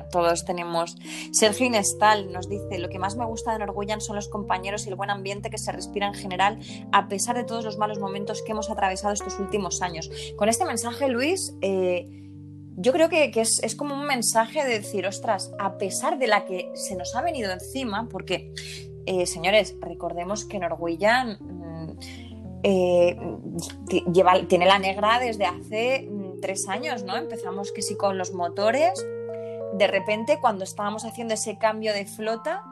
[0.02, 0.96] todos tenemos.
[1.32, 4.88] Sergio Inestal nos dice, lo que más me gusta de Norgullan son los compañeros y
[4.88, 6.58] el buen ambiente que se respira en general,
[6.92, 10.10] a pesar de todos los malos momentos que hemos atravesado estos últimos años.
[10.36, 12.23] Con este mensaje, Luis, eh,
[12.76, 16.70] yo creo que, es, como un mensaje de decir, ostras, a pesar de la que
[16.74, 18.52] se nos ha venido encima, porque,
[19.06, 21.38] eh, señores, recordemos que Norgullan...
[21.40, 21.98] Mm,
[22.66, 23.18] eh,
[24.48, 27.14] tiene la negra desde hace mm, tres años, ¿no?
[27.14, 29.06] Empezamos que sí con los motores,
[29.74, 32.64] de repente cuando estábamos haciendo ese cambio de flota,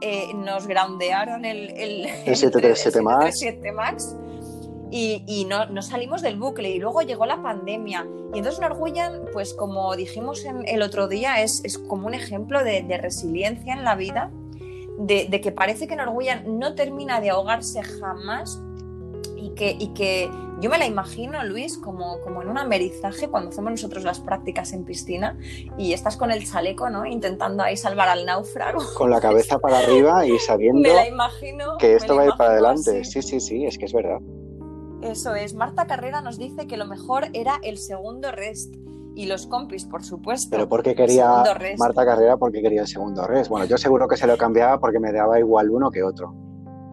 [0.00, 4.16] eh, nos groundearon el, el, el 737 Max,
[4.90, 8.06] y, no, salimos del bucle y luego llegó la pandemia.
[8.34, 12.98] Y entonces Norwegian, pues como dijimos en el otro día, es, como un ejemplo de,
[13.00, 14.30] resiliencia en la vida,
[14.98, 18.60] de, de, que parece que Norwegian no termina de ahogarse jamás
[19.36, 20.28] y que, y que
[20.60, 24.72] yo me la imagino, Luis, como, como en un amerizaje cuando hacemos nosotros las prácticas
[24.72, 25.38] en piscina
[25.76, 27.06] y estás con el chaleco, ¿no?
[27.06, 28.82] Intentando ahí salvar al náufrago.
[28.96, 30.82] Con la cabeza para arriba y sabiendo
[31.78, 33.04] que esto va a ir para adelante.
[33.04, 34.18] Sí, sí, sí, es que es verdad.
[35.02, 35.54] Eso es.
[35.54, 38.74] Marta Carrera nos dice que lo mejor era el segundo rest
[39.14, 40.50] y los compis, por supuesto.
[40.50, 41.44] Pero ¿por qué quería
[41.78, 42.36] Marta Carrera?
[42.36, 43.50] Porque quería el segundo rest.
[43.50, 46.34] Bueno, yo seguro que se lo cambiaba porque me daba igual uno que otro.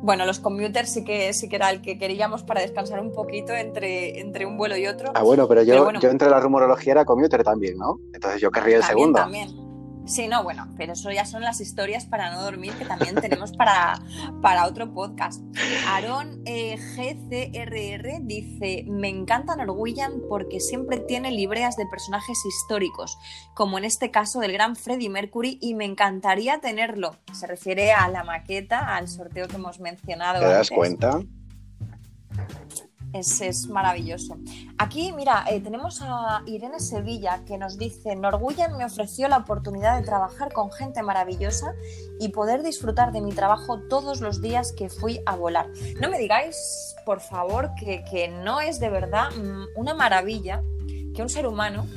[0.01, 3.53] Bueno, los commuters sí que sí que era el que queríamos para descansar un poquito
[3.53, 5.11] entre, entre un vuelo y otro.
[5.15, 7.99] Ah, bueno, pero yo, yo entre la rumorología era commuter también, ¿no?
[8.13, 9.19] Entonces yo querría el segundo.
[9.19, 9.64] También.
[10.05, 13.51] Sí, no, bueno, pero eso ya son las historias para no dormir que también tenemos
[13.53, 13.99] para,
[14.41, 15.41] para otro podcast.
[15.87, 23.17] Aaron eh, GCRR dice, me encanta Norwegian porque siempre tiene libreas de personajes históricos,
[23.55, 27.15] como en este caso del gran Freddie Mercury, y me encantaría tenerlo.
[27.33, 30.39] Se refiere a la maqueta, al sorteo que hemos mencionado.
[30.39, 31.19] ¿Te das cuenta?
[33.13, 34.37] Es, maravilloso.
[34.77, 39.97] Aquí, mira, eh, tenemos a Irene Sevilla que nos dice, Norgullan me ofreció la oportunidad
[39.97, 41.73] de trabajar con gente maravillosa
[42.19, 45.69] y poder disfrutar de mi trabajo todos los días que fui a volar.
[46.01, 50.61] No me digáis, por favor, que, no es de verdad mm, una maravilla
[51.15, 51.87] que un ser humano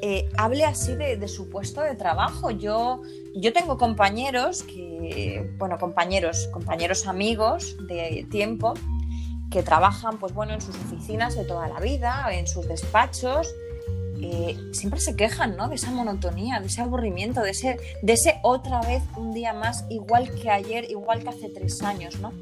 [0.00, 2.50] eh, hable así de, de, su puesto de trabajo.
[2.50, 3.02] Yo,
[3.34, 8.74] yo tengo compañeros que, bueno, compañeros, compañeros amigos de tiempo
[9.50, 13.48] que trabajan pues bueno, en sus oficinas de toda la vida, en sus despachos,
[14.20, 15.68] eh, siempre se quejan ¿no?
[15.68, 19.84] de esa monotonía, de ese aburrimiento, de ese, de ese otra vez un día más,
[19.90, 22.18] igual que ayer, igual que hace tres años.
[22.18, 22.32] ¿no?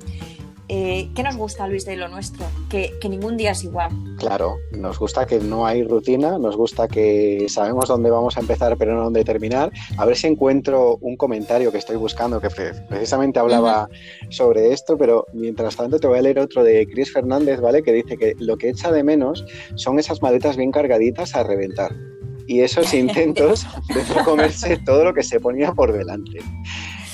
[0.69, 2.45] Eh, ¿qué nos gusta, Luis, de lo nuestro?
[2.69, 3.91] Que, ningún día es igual.
[4.19, 8.77] Claro, nos gusta que no hay rutina, nos gusta que sabemos dónde vamos a empezar,
[8.77, 9.71] pero no dónde terminar.
[9.97, 13.89] A ver si encuentro un comentario que estoy buscando que precisamente hablaba
[14.31, 17.83] sobre esto, pero mientras tanto te voy a leer otro de Chris Fernández, ¿vale?
[17.83, 19.45] Que dice que lo que echa de menos
[19.77, 21.93] son esas maletas bien cargaditas a reventar
[22.47, 26.39] y esos intentos de comerse todo lo que se ponía por delante.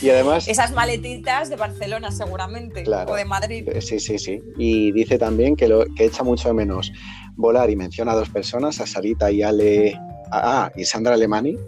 [0.02, 0.48] Y además...
[0.48, 3.68] Esas maletitas de Barcelona seguramente, o de Madrid.
[3.68, 4.40] Eh, sí, sí, sí.
[4.58, 6.92] Y dice también que, lo, que echa mucho de menos
[7.36, 9.98] volar y menciona a dos personas, a Sarita y Ale...
[10.34, 11.58] Ah, y Sandra Alemani.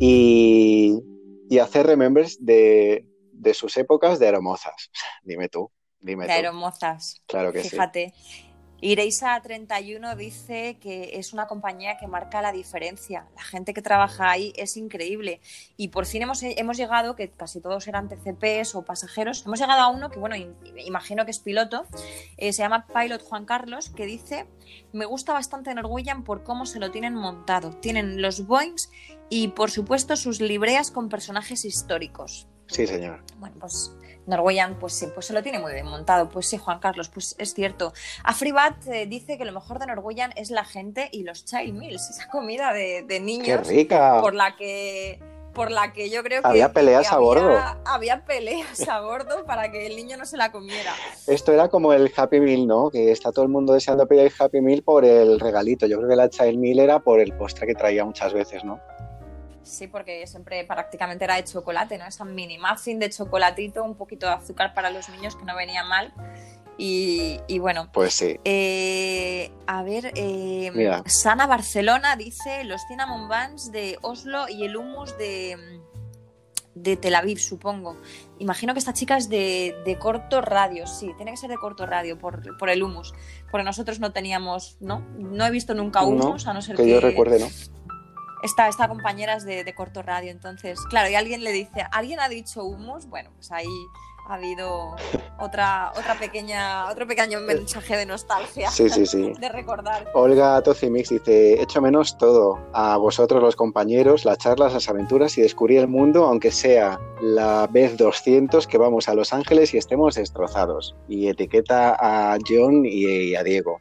[0.00, 0.98] Y,
[1.48, 3.06] y hacer remembers de,
[3.40, 4.90] de sus épocas de aeromozas.
[5.22, 7.22] Dime tú, dime de aeromozas.
[7.26, 8.12] Claro que Fíjate.
[8.80, 13.26] Ireisa31 dice que es una compañía que marca la diferencia.
[13.36, 15.40] La gente que trabaja ahí es increíble.
[15.76, 19.80] Y por fin hemos, hemos llegado, que casi todos eran TCPs o pasajeros, hemos llegado
[19.82, 20.36] a uno que, bueno,
[20.84, 21.84] imagino que es piloto,
[22.36, 24.46] eh, se llama Pilot Juan Carlos, que dice,
[24.92, 27.70] me gusta bastante Norwegian por cómo se lo tienen montado.
[27.70, 28.90] Tienen los Boeings
[29.28, 32.48] y, por supuesto, sus libreas con personajes históricos.
[32.66, 33.22] Sí, señor.
[33.38, 33.92] Bueno, pues
[34.26, 36.28] Norwegian, pues sí, pues se lo tiene muy bien montado.
[36.28, 37.92] Pues sí, Juan Carlos, pues es cierto.
[38.24, 42.10] Afribat eh, dice que lo mejor de Norwegian es la gente y los child meals,
[42.10, 43.46] esa comida de, niños.
[43.46, 44.20] ¡Qué rica!
[44.20, 45.18] Por la que
[45.52, 47.58] por la que yo creo que había peleas a bordo.
[47.84, 50.94] Había peleas a bordo para que el niño no se la comiera.
[51.26, 52.88] Esto era como el Happy Meal, ¿no?
[52.88, 55.86] Que está todo el mundo deseando pedir el Happy Meal por el regalito.
[55.86, 58.80] Yo creo que la Child Meal era por el postre que traía muchas veces, ¿no?
[59.70, 62.04] Sí, porque siempre prácticamente era de chocolate, ¿no?
[62.04, 65.84] Esa mini muffin de chocolatito, un poquito de azúcar para los niños que no venía
[65.84, 66.12] mal.
[66.76, 67.90] Y, bueno.
[67.92, 68.40] Pues sí.
[68.44, 70.72] Eh, a ver, eh,
[71.06, 75.80] Sana Barcelona dice los cinnamon buns de Oslo y el hummus de,
[76.74, 77.96] de Tel Aviv, supongo.
[78.38, 82.18] Imagino que esta chica es de, corto radio, sí, tiene que ser de corto radio
[82.18, 83.12] por, por, el hummus.
[83.50, 85.00] Porque nosotros no teníamos, ¿no?
[85.18, 86.84] No he visto nunca hummus, a no ser que.
[86.84, 87.48] Que yo recuerde, ¿no?
[88.42, 92.28] Esta, esta compañera es de, corto radio, entonces, claro, y alguien le dice, ¿alguien ha
[92.28, 93.06] dicho humus?
[93.06, 93.66] Bueno, pues ahí
[94.28, 94.94] ha habido
[95.38, 98.70] otra, otra pequeña, otro pequeño mensaje de nostalgia.
[98.70, 99.32] Sí, sí, sí.
[99.40, 100.08] De recordar.
[100.14, 105.42] Olga Tocimix dice, echo menos todo, a vosotros los compañeros, las charlas, las aventuras y
[105.42, 110.14] descubrir el mundo, aunque sea la vez 200 que vamos a Los Ángeles y estemos
[110.14, 110.94] destrozados.
[111.08, 113.80] Y etiqueta a John y a Diego,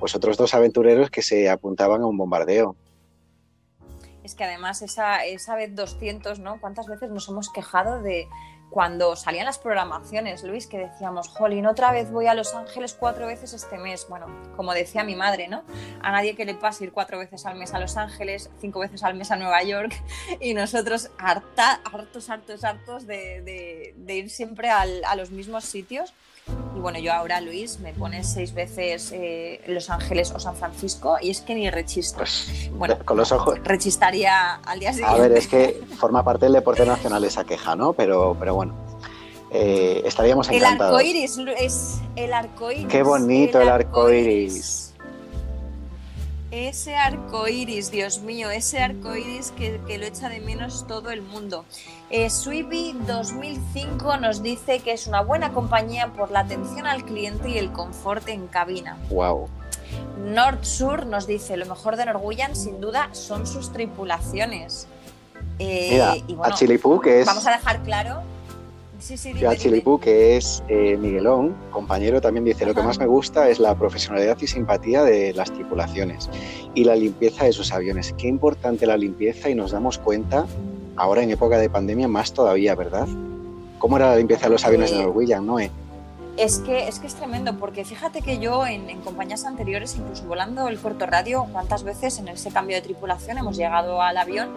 [0.00, 2.76] vosotros dos aventureros que se apuntaban a un bombardeo
[4.34, 6.60] que además esa, esa vez 200, ¿no?
[6.60, 8.28] ¿Cuántas veces nos hemos quejado de
[8.70, 13.26] cuando salían las programaciones, Luis, que decíamos, jolín, otra vez voy a Los Ángeles cuatro
[13.26, 14.06] veces este mes?
[14.08, 15.64] Bueno, como decía mi madre, ¿no?
[16.00, 19.02] A nadie que le pase ir cuatro veces al mes a Los Ángeles, cinco veces
[19.02, 19.92] al mes a Nueva York,
[20.40, 26.14] y nosotros harta, hartos, hartos, hartos de, ir siempre a los mismos sitios.
[26.74, 31.16] Y bueno, yo ahora, Luis, me pones seis veces eh, Los Ángeles o San Francisco
[31.20, 32.18] y es que ni rechisto.
[32.18, 33.58] Pues, bueno, con los ojos.
[33.64, 35.18] Rechistaría al día siguiente.
[35.18, 37.92] A ver, es que forma parte del deporte nacional esa queja, ¿no?
[37.92, 38.59] Pero, pero bueno.
[39.50, 41.00] Eh, estaríamos encantados.
[41.00, 42.86] El arco iris es el arco iris.
[42.86, 44.94] Qué bonito el, arco iris.
[46.52, 51.22] Ese arco iris, Dios mío, ese arco iris que, lo echa de menos todo el
[51.22, 51.64] mundo.
[52.10, 57.58] Eh, 2005 nos dice que es una buena compañía por la atención al cliente y
[57.58, 58.98] el confort en cabina.
[59.10, 59.48] Wow.
[60.24, 64.86] Nord Sur nos dice lo mejor de Norwegian sin duda son sus tripulaciones.
[65.58, 67.26] Eh, Mira, a Chilipú, que es.
[67.26, 68.22] Vamos a dejar claro
[69.00, 73.48] Sí, sí, Chilipú, que es eh, Miguelón, compañero, también dice, lo que más me gusta
[73.48, 76.28] es la profesionalidad y simpatía de las tripulaciones
[76.74, 78.14] y la limpieza de sus aviones.
[78.18, 80.46] Qué importante la limpieza y nos damos cuenta,
[80.96, 83.08] ahora en época de pandemia, más todavía, ¿verdad?
[83.78, 85.70] ¿Cómo era la limpieza de los aviones de Norwegian, Noé?
[86.36, 90.68] Es que, es que es tremendo, porque fíjate que yo en, compañías anteriores, incluso volando
[90.68, 94.48] el corto radio, cuántas veces en ese cambio de tripulación hemos llegado al avión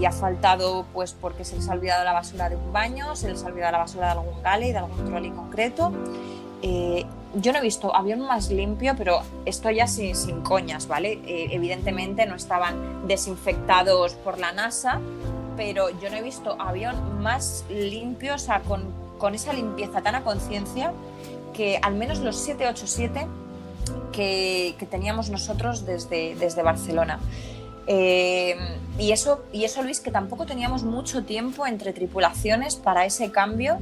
[0.00, 3.28] y ha faltado, pues porque se les ha olvidado la basura de un baño, se
[3.28, 5.92] les ha olvidado la basura de algún galley, de algún trolley concreto.
[6.62, 11.20] Eh, yo no he visto avión más limpio, pero esto ya sin, sin coñas, ¿vale?
[11.26, 15.00] Eh, evidentemente no estaban desinfectados por la NASA,
[15.56, 20.14] pero yo no he visto avión más limpio, o sea, con con esa limpieza tan
[20.14, 20.92] a conciencia
[21.52, 23.26] que al menos los 787
[24.12, 27.20] que, que teníamos nosotros desde, desde Barcelona.
[27.86, 28.56] Eh,
[28.98, 33.78] y, eso, y eso, Luis, que tampoco teníamos mucho tiempo entre tripulaciones para ese cambio.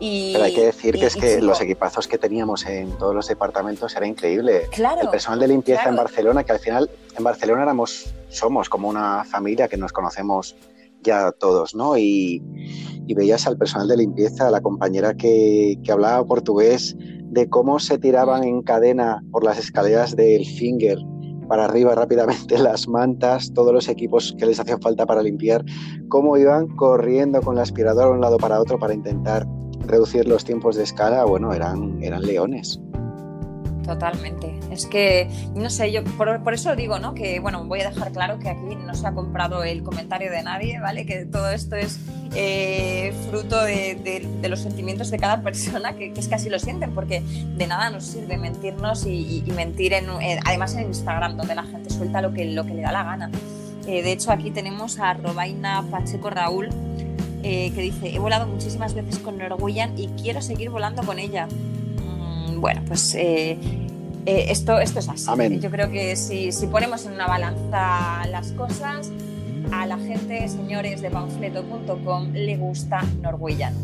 [0.00, 3.28] Y, Pero hay que decir que es que los equipazos que teníamos en todos los
[3.28, 4.68] departamentos era increíble.
[4.72, 8.88] Claro, el personal de limpieza en Barcelona, que al final en Barcelona éramos, somos como
[8.88, 10.56] una familia que nos conocemos
[11.02, 11.96] ya todos, ¿no?
[11.96, 12.42] Y,
[13.14, 17.98] veías al personal de limpieza, a la compañera que, que, hablaba portugués, de cómo se
[17.98, 20.98] tiraban en cadena por las escaleras del Finger
[21.46, 25.62] para arriba rápidamente las mantas, todos los equipos que les hacían falta para limpiar,
[26.08, 29.46] cómo iban corriendo con la aspiradora de un lado para otro para intentar
[29.86, 32.80] reducir los tiempos de escala, bueno, eran, eran leones.
[33.84, 34.54] Totalmente.
[34.70, 37.14] Es que, no sé, yo por, eso digo, ¿no?
[37.14, 40.42] Que, bueno, voy a dejar claro que aquí no se ha comprado el comentario de
[40.42, 41.04] nadie, ¿vale?
[41.04, 41.98] Que todo esto es
[42.34, 47.20] eh, fruto de, los sentimientos de cada persona, que, es que así lo sienten, porque
[47.20, 50.06] de nada nos sirve mentirnos y, mentir, en,
[50.44, 53.30] además en Instagram, donde la gente suelta lo que, lo que le da la gana.
[53.86, 56.68] Eh, de hecho, aquí tenemos a Robaina Pacheco Raúl,
[57.42, 61.48] eh, que dice, he volado muchísimas veces con Norwegian y quiero seguir volando con ella
[62.62, 63.58] bueno, pues eh,
[64.24, 65.58] eh, esto, esto es así.
[65.58, 69.10] Yo creo que si, ponemos en una balanza las cosas,
[69.72, 73.74] a la gente, señores de panfleto.com, le gusta Norwegian.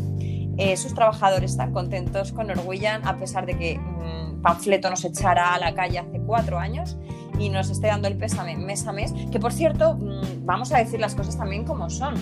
[0.57, 5.53] Eh, sus trabajadores están contentos con Norwegian, a pesar de que mm, Panfleto nos echara
[5.53, 6.95] a la calle hace cuatro años
[7.37, 9.13] y nos esté dando el pésame mes a mes.
[9.29, 12.15] Que por cierto, mm, vamos a decir las cosas también como son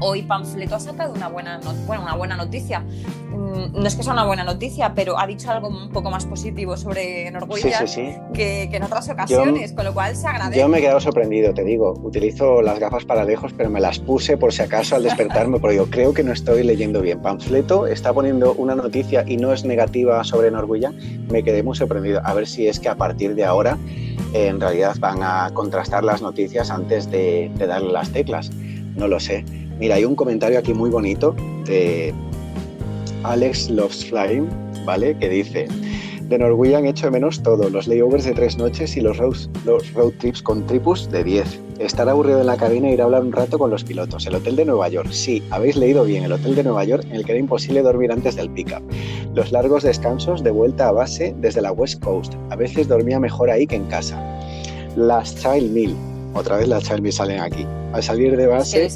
[0.00, 2.80] hoy Panfleto ha sacado una buena, bueno, una buena noticia.
[2.80, 6.26] Mm, no es que sea una buena noticia, pero ha dicho algo un poco más
[6.26, 7.84] positivo sobre Norwegian
[8.32, 10.60] Que, en otras ocasiones, con lo cual se agradece.
[10.60, 11.94] Yo me he quedado sorprendido, te digo.
[12.02, 15.76] Utilizo las gafas para lejos, pero me las puse por si acaso al despertarme, porque
[15.76, 17.20] yo creo que no estoy leyendo bien.
[17.20, 20.96] Panfleto está poniendo una noticia y no es negativa sobre Norwegian.
[21.30, 22.20] Me quedé muy sorprendido.
[22.24, 23.76] A ver si es que a partir de ahora
[24.32, 28.50] en realidad van a contrastar las noticias antes de, de darle las teclas.
[28.96, 29.44] No lo sé.
[29.78, 31.34] Mira, hay un comentario aquí muy bonito
[31.66, 32.14] de
[33.24, 34.48] Alex Loves Flying,
[34.86, 35.16] ¿vale?
[35.18, 35.68] Que dice,
[36.28, 39.92] de Norwegian hecho de menos todo, los layovers de tres noches y los road, los
[39.92, 41.60] road trips con tripus de 10.
[41.78, 44.26] Estar aburrido en la cabina e ir a hablar un rato con los pilotos.
[44.26, 47.16] El hotel de Nueva York, sí, habéis leído bien, el hotel de Nueva York en
[47.16, 48.82] el que era imposible dormir antes del pick-up.
[49.34, 52.34] Los largos descansos de vuelta a base desde la West Coast.
[52.50, 54.18] A veces dormía mejor ahí que en casa.
[54.96, 55.94] Las Child Meal,
[56.36, 57.66] otra vez las Child salen aquí.
[57.92, 58.88] Al salir de base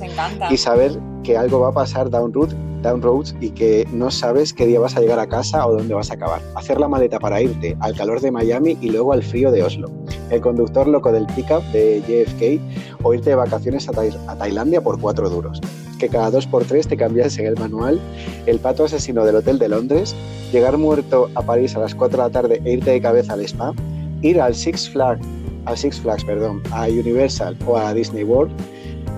[0.51, 2.51] y saber que algo va a pasar down road,
[2.83, 5.95] down roads y que no sabes qué día vas a llegar a casa o dónde
[5.95, 6.41] vas a acabar.
[6.55, 9.91] Hacer la maleta para irte al calor de Miami y luego al frío de Oslo.
[10.31, 15.29] El conductor loco del pickup de JFK o irte de vacaciones a, Tailandia por cuatro
[15.29, 15.61] duros.
[15.99, 18.01] Que cada dos por tres te cambias en el manual.
[18.47, 20.15] El pato asesino del Hotel de Londres.
[20.53, 23.43] Llegar muerto a París a las 4 de la tarde e irte de cabeza al
[23.43, 23.75] spa.
[24.23, 25.27] Ir al Six Flags
[25.67, 28.53] a Six Flags, perdón, a Universal o a Disney World,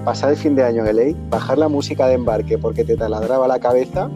[0.04, 3.46] pasar el fin de año en LA, bajar la música de embarque porque te taladraba
[3.46, 4.10] la cabeza,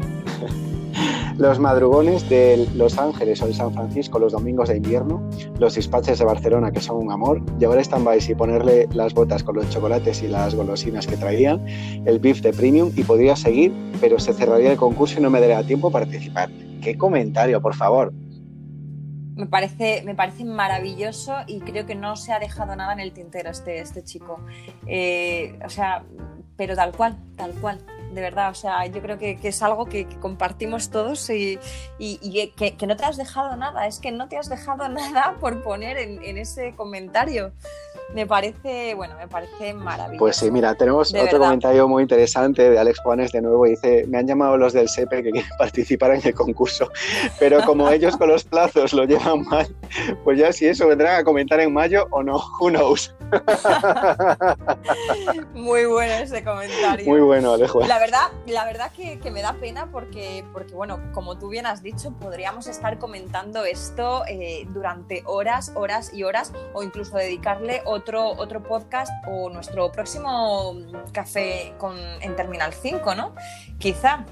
[1.38, 5.22] los madrugones de Los Ángeles o de San Francisco los domingos de invierno,
[5.58, 9.56] los dispatches de Barcelona que son un amor, llevar stand-by y ponerle las botas con
[9.56, 11.64] los chocolates y las golosinas que traían,
[12.04, 15.40] el beef de premium y podría seguir, pero se cerraría el concurso y no me
[15.40, 16.50] daría tiempo para participar.
[16.80, 18.12] ¡Qué comentario, por favor!
[19.36, 23.12] Me parece, me parece maravilloso y creo que no se ha dejado nada en el
[23.12, 24.40] tintero este, este chico.
[24.86, 26.04] Eh, o sea,
[26.56, 27.78] pero tal cual, tal cual,
[28.12, 28.50] de verdad.
[28.50, 31.58] O sea, yo creo que, es algo que, compartimos todos y,
[31.98, 33.86] que, no te has dejado nada.
[33.86, 37.52] Es que no te has dejado nada por poner en ese comentario
[38.14, 40.18] me parece, bueno, me parece maravilloso.
[40.18, 43.64] Pues sí, mira, tenemos otro comentario muy interesante de Alex Juanes de nuevo.
[43.64, 46.90] Dice, me han llamado los del SEPE que quieren participar en el concurso,
[47.38, 49.66] pero como ellos con los plazos lo llevan mal,
[50.24, 53.14] pues ya si eso vendrán a comentar en mayo o no, who knows.
[55.54, 57.06] Muy bueno ese comentario.
[57.06, 57.80] Muy bueno, Alejo.
[57.86, 61.82] La verdad, la verdad que, me da pena porque, porque, bueno, como tú bien has
[61.82, 68.30] dicho, podríamos estar comentando esto eh, durante horas, horas y horas, o incluso dedicarle otro,
[68.30, 70.76] otro podcast o nuestro próximo
[71.12, 73.34] café con, en Terminal 5, ¿no?
[73.78, 74.24] Quizá.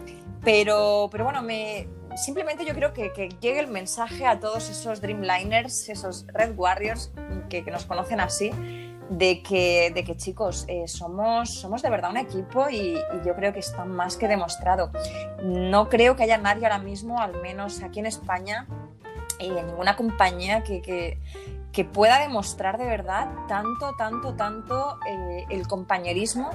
[0.44, 3.10] Pero, pero bueno, me, simplemente yo creo que,
[3.40, 7.12] llegue el mensaje a todos esos Dreamliners, esos Red Warriors
[7.48, 8.50] que, nos conocen así,
[9.10, 13.52] de que, de que chicos, eh, somos, somos de verdad un equipo y, yo creo
[13.52, 14.90] que está más que demostrado.
[15.42, 18.66] No creo que haya nadie ahora mismo, al menos aquí en España,
[19.38, 21.18] y eh, ninguna compañía que, que,
[21.72, 26.50] que, pueda demostrar de verdad tanto, tanto, tanto eh, el compañerismo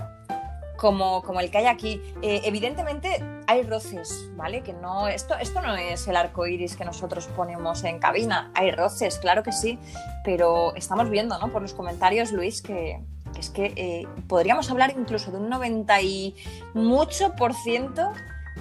[0.80, 2.01] como, como el que hay aquí.
[2.21, 4.61] Eh, evidentemente hay roces, ¿vale?
[4.61, 8.51] Que no, esto, esto no es el arco iris que nosotros ponemos en cabina.
[8.55, 9.77] Hay roces, claro que sí,
[10.23, 11.51] pero estamos viendo, ¿no?
[11.51, 13.01] Por los comentarios, Luis, que,
[13.38, 16.36] es que eh, podríamos hablar incluso de un 90 y
[16.73, 18.11] mucho por ciento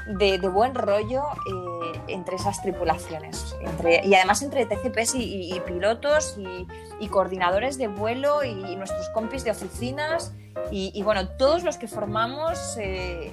[0.08, 3.56] de, buen rollo eh, entre esas tripulaciones.
[4.04, 6.38] Y además entre TCPs y, pilotos
[7.00, 10.32] y, coordinadores de vuelo y, nuestros compis de oficinas
[10.70, 13.32] y, bueno, todos los que formamos eh,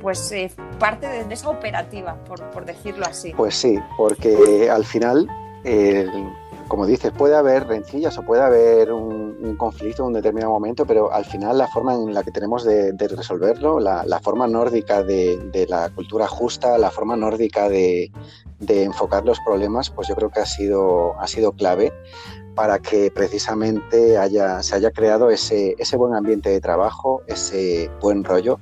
[0.00, 3.32] pues eh, parte de, esa operativa, por, decirlo así.
[3.36, 5.28] Pues sí, porque al final
[6.72, 11.12] como dices, puede haber rencillas o puede haber un, conflicto en un determinado momento, pero
[11.12, 15.90] al final la forma en la que tenemos de, resolverlo, la, forma nórdica de, la
[15.90, 18.10] cultura justa, la forma nórdica de,
[18.58, 21.92] enfocar los problemas, pues yo creo que ha sido, ha sido clave
[22.54, 28.24] para que precisamente haya, se haya creado ese, ese buen ambiente de trabajo, ese buen
[28.24, 28.60] rollo,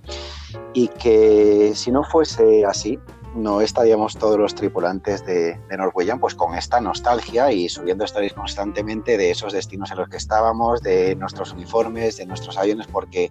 [0.73, 2.99] y que si no fuese así,
[3.35, 8.33] no estaríamos todos los tripulantes de, de, Norwegian pues con esta nostalgia y subiendo stories
[8.33, 13.31] constantemente de esos destinos en los que estábamos, de nuestros uniformes, de nuestros aviones, porque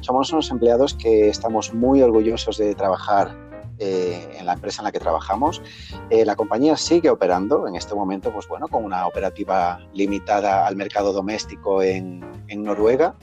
[0.00, 3.47] somos unos empleados que estamos muy orgullosos de trabajar
[3.78, 5.62] eh, en la empresa en la que trabajamos.
[6.10, 10.76] Eh, la compañía sigue operando en este momento, pues bueno, con una operativa limitada al
[10.76, 13.14] mercado doméstico en, en Noruega,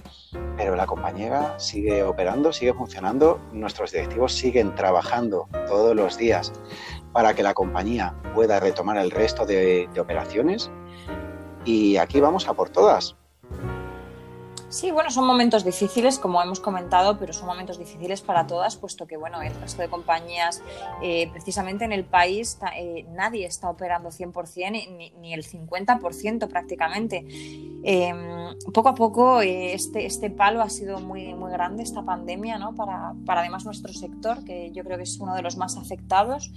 [0.58, 3.40] pero la compañía sigue operando, sigue funcionando.
[3.52, 6.54] Nuestros directivos siguen trabajando todos los días
[7.12, 10.72] para que la compañía pueda retomar el resto de, de operaciones.
[11.66, 13.16] Y aquí vamos a por todas.
[14.76, 19.08] Sí, bueno, son momentos difíciles, como hemos comentado, pero son momentos difíciles para todas, puesto
[19.08, 20.62] que, bueno, el resto de compañías,
[21.02, 27.26] eh, precisamente en el país, eh, nadie está operando 100%, ni, ni el 50% prácticamente.
[27.86, 28.14] Eh,
[28.74, 32.76] poco a poco, eh, este, este palo ha sido muy, muy grande, esta pandemia, ¿no?
[32.76, 36.52] Para, para además nuestro sector, que yo creo que es uno de los más afectados.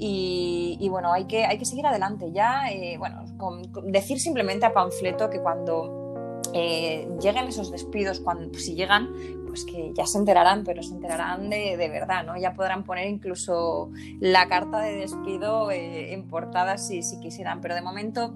[0.00, 2.32] Y, y, bueno, hay que, hay que seguir adelante.
[2.32, 6.01] Ya, eh, bueno, con, con decir simplemente a Panfleto que cuando
[6.54, 9.10] eh, lleguen esos despidos, cuando, si llegan,
[9.46, 12.38] pues que ya se enterarán, pero se enterarán de, de verdad, ¿no?
[12.38, 13.90] Ya podrán poner incluso
[14.20, 18.34] la carta de despido eh, en portada si, si, quisieran, pero de momento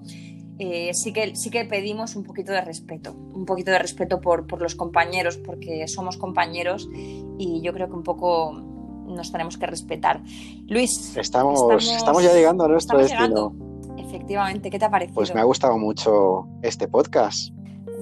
[0.59, 4.47] eh, sí, que, sí que pedimos un poquito de respeto, un poquito de respeto por,
[4.47, 9.67] por los compañeros, porque somos compañeros y yo creo que un poco nos tenemos que
[9.67, 10.21] respetar.
[10.67, 13.53] Luis, estamos, estamos, estamos ya llegando a nuestro destino.
[13.53, 13.97] Llegando.
[13.97, 15.15] Efectivamente, ¿qué te ha parecido?
[15.15, 17.56] Pues me ha gustado mucho este podcast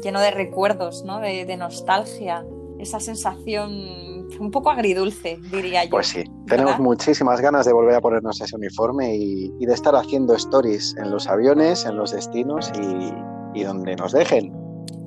[0.05, 1.19] lleno de recuerdos, ¿no?
[1.19, 2.45] de, de nostalgia,
[2.79, 3.71] esa sensación
[4.39, 5.89] un poco agridulce, diría yo.
[5.89, 9.95] Pues sí, tenemos muchísimas ganas de volver a ponernos ese uniforme y, y, de estar
[9.95, 14.53] haciendo stories en los aviones, en los destinos y, y donde nos dejen.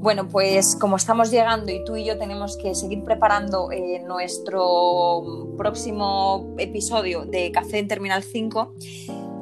[0.00, 5.54] Bueno, pues como estamos llegando y tú y yo tenemos que seguir preparando eh, nuestro
[5.56, 8.74] próximo episodio de Café en Terminal 5,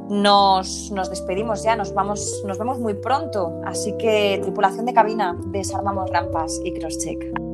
[0.09, 3.61] nos, nos, despedimos ya, nos, vamos, nos vemos muy pronto.
[3.65, 7.46] Así que, tripulación de cabina, desarmamos rampas y crosscheck.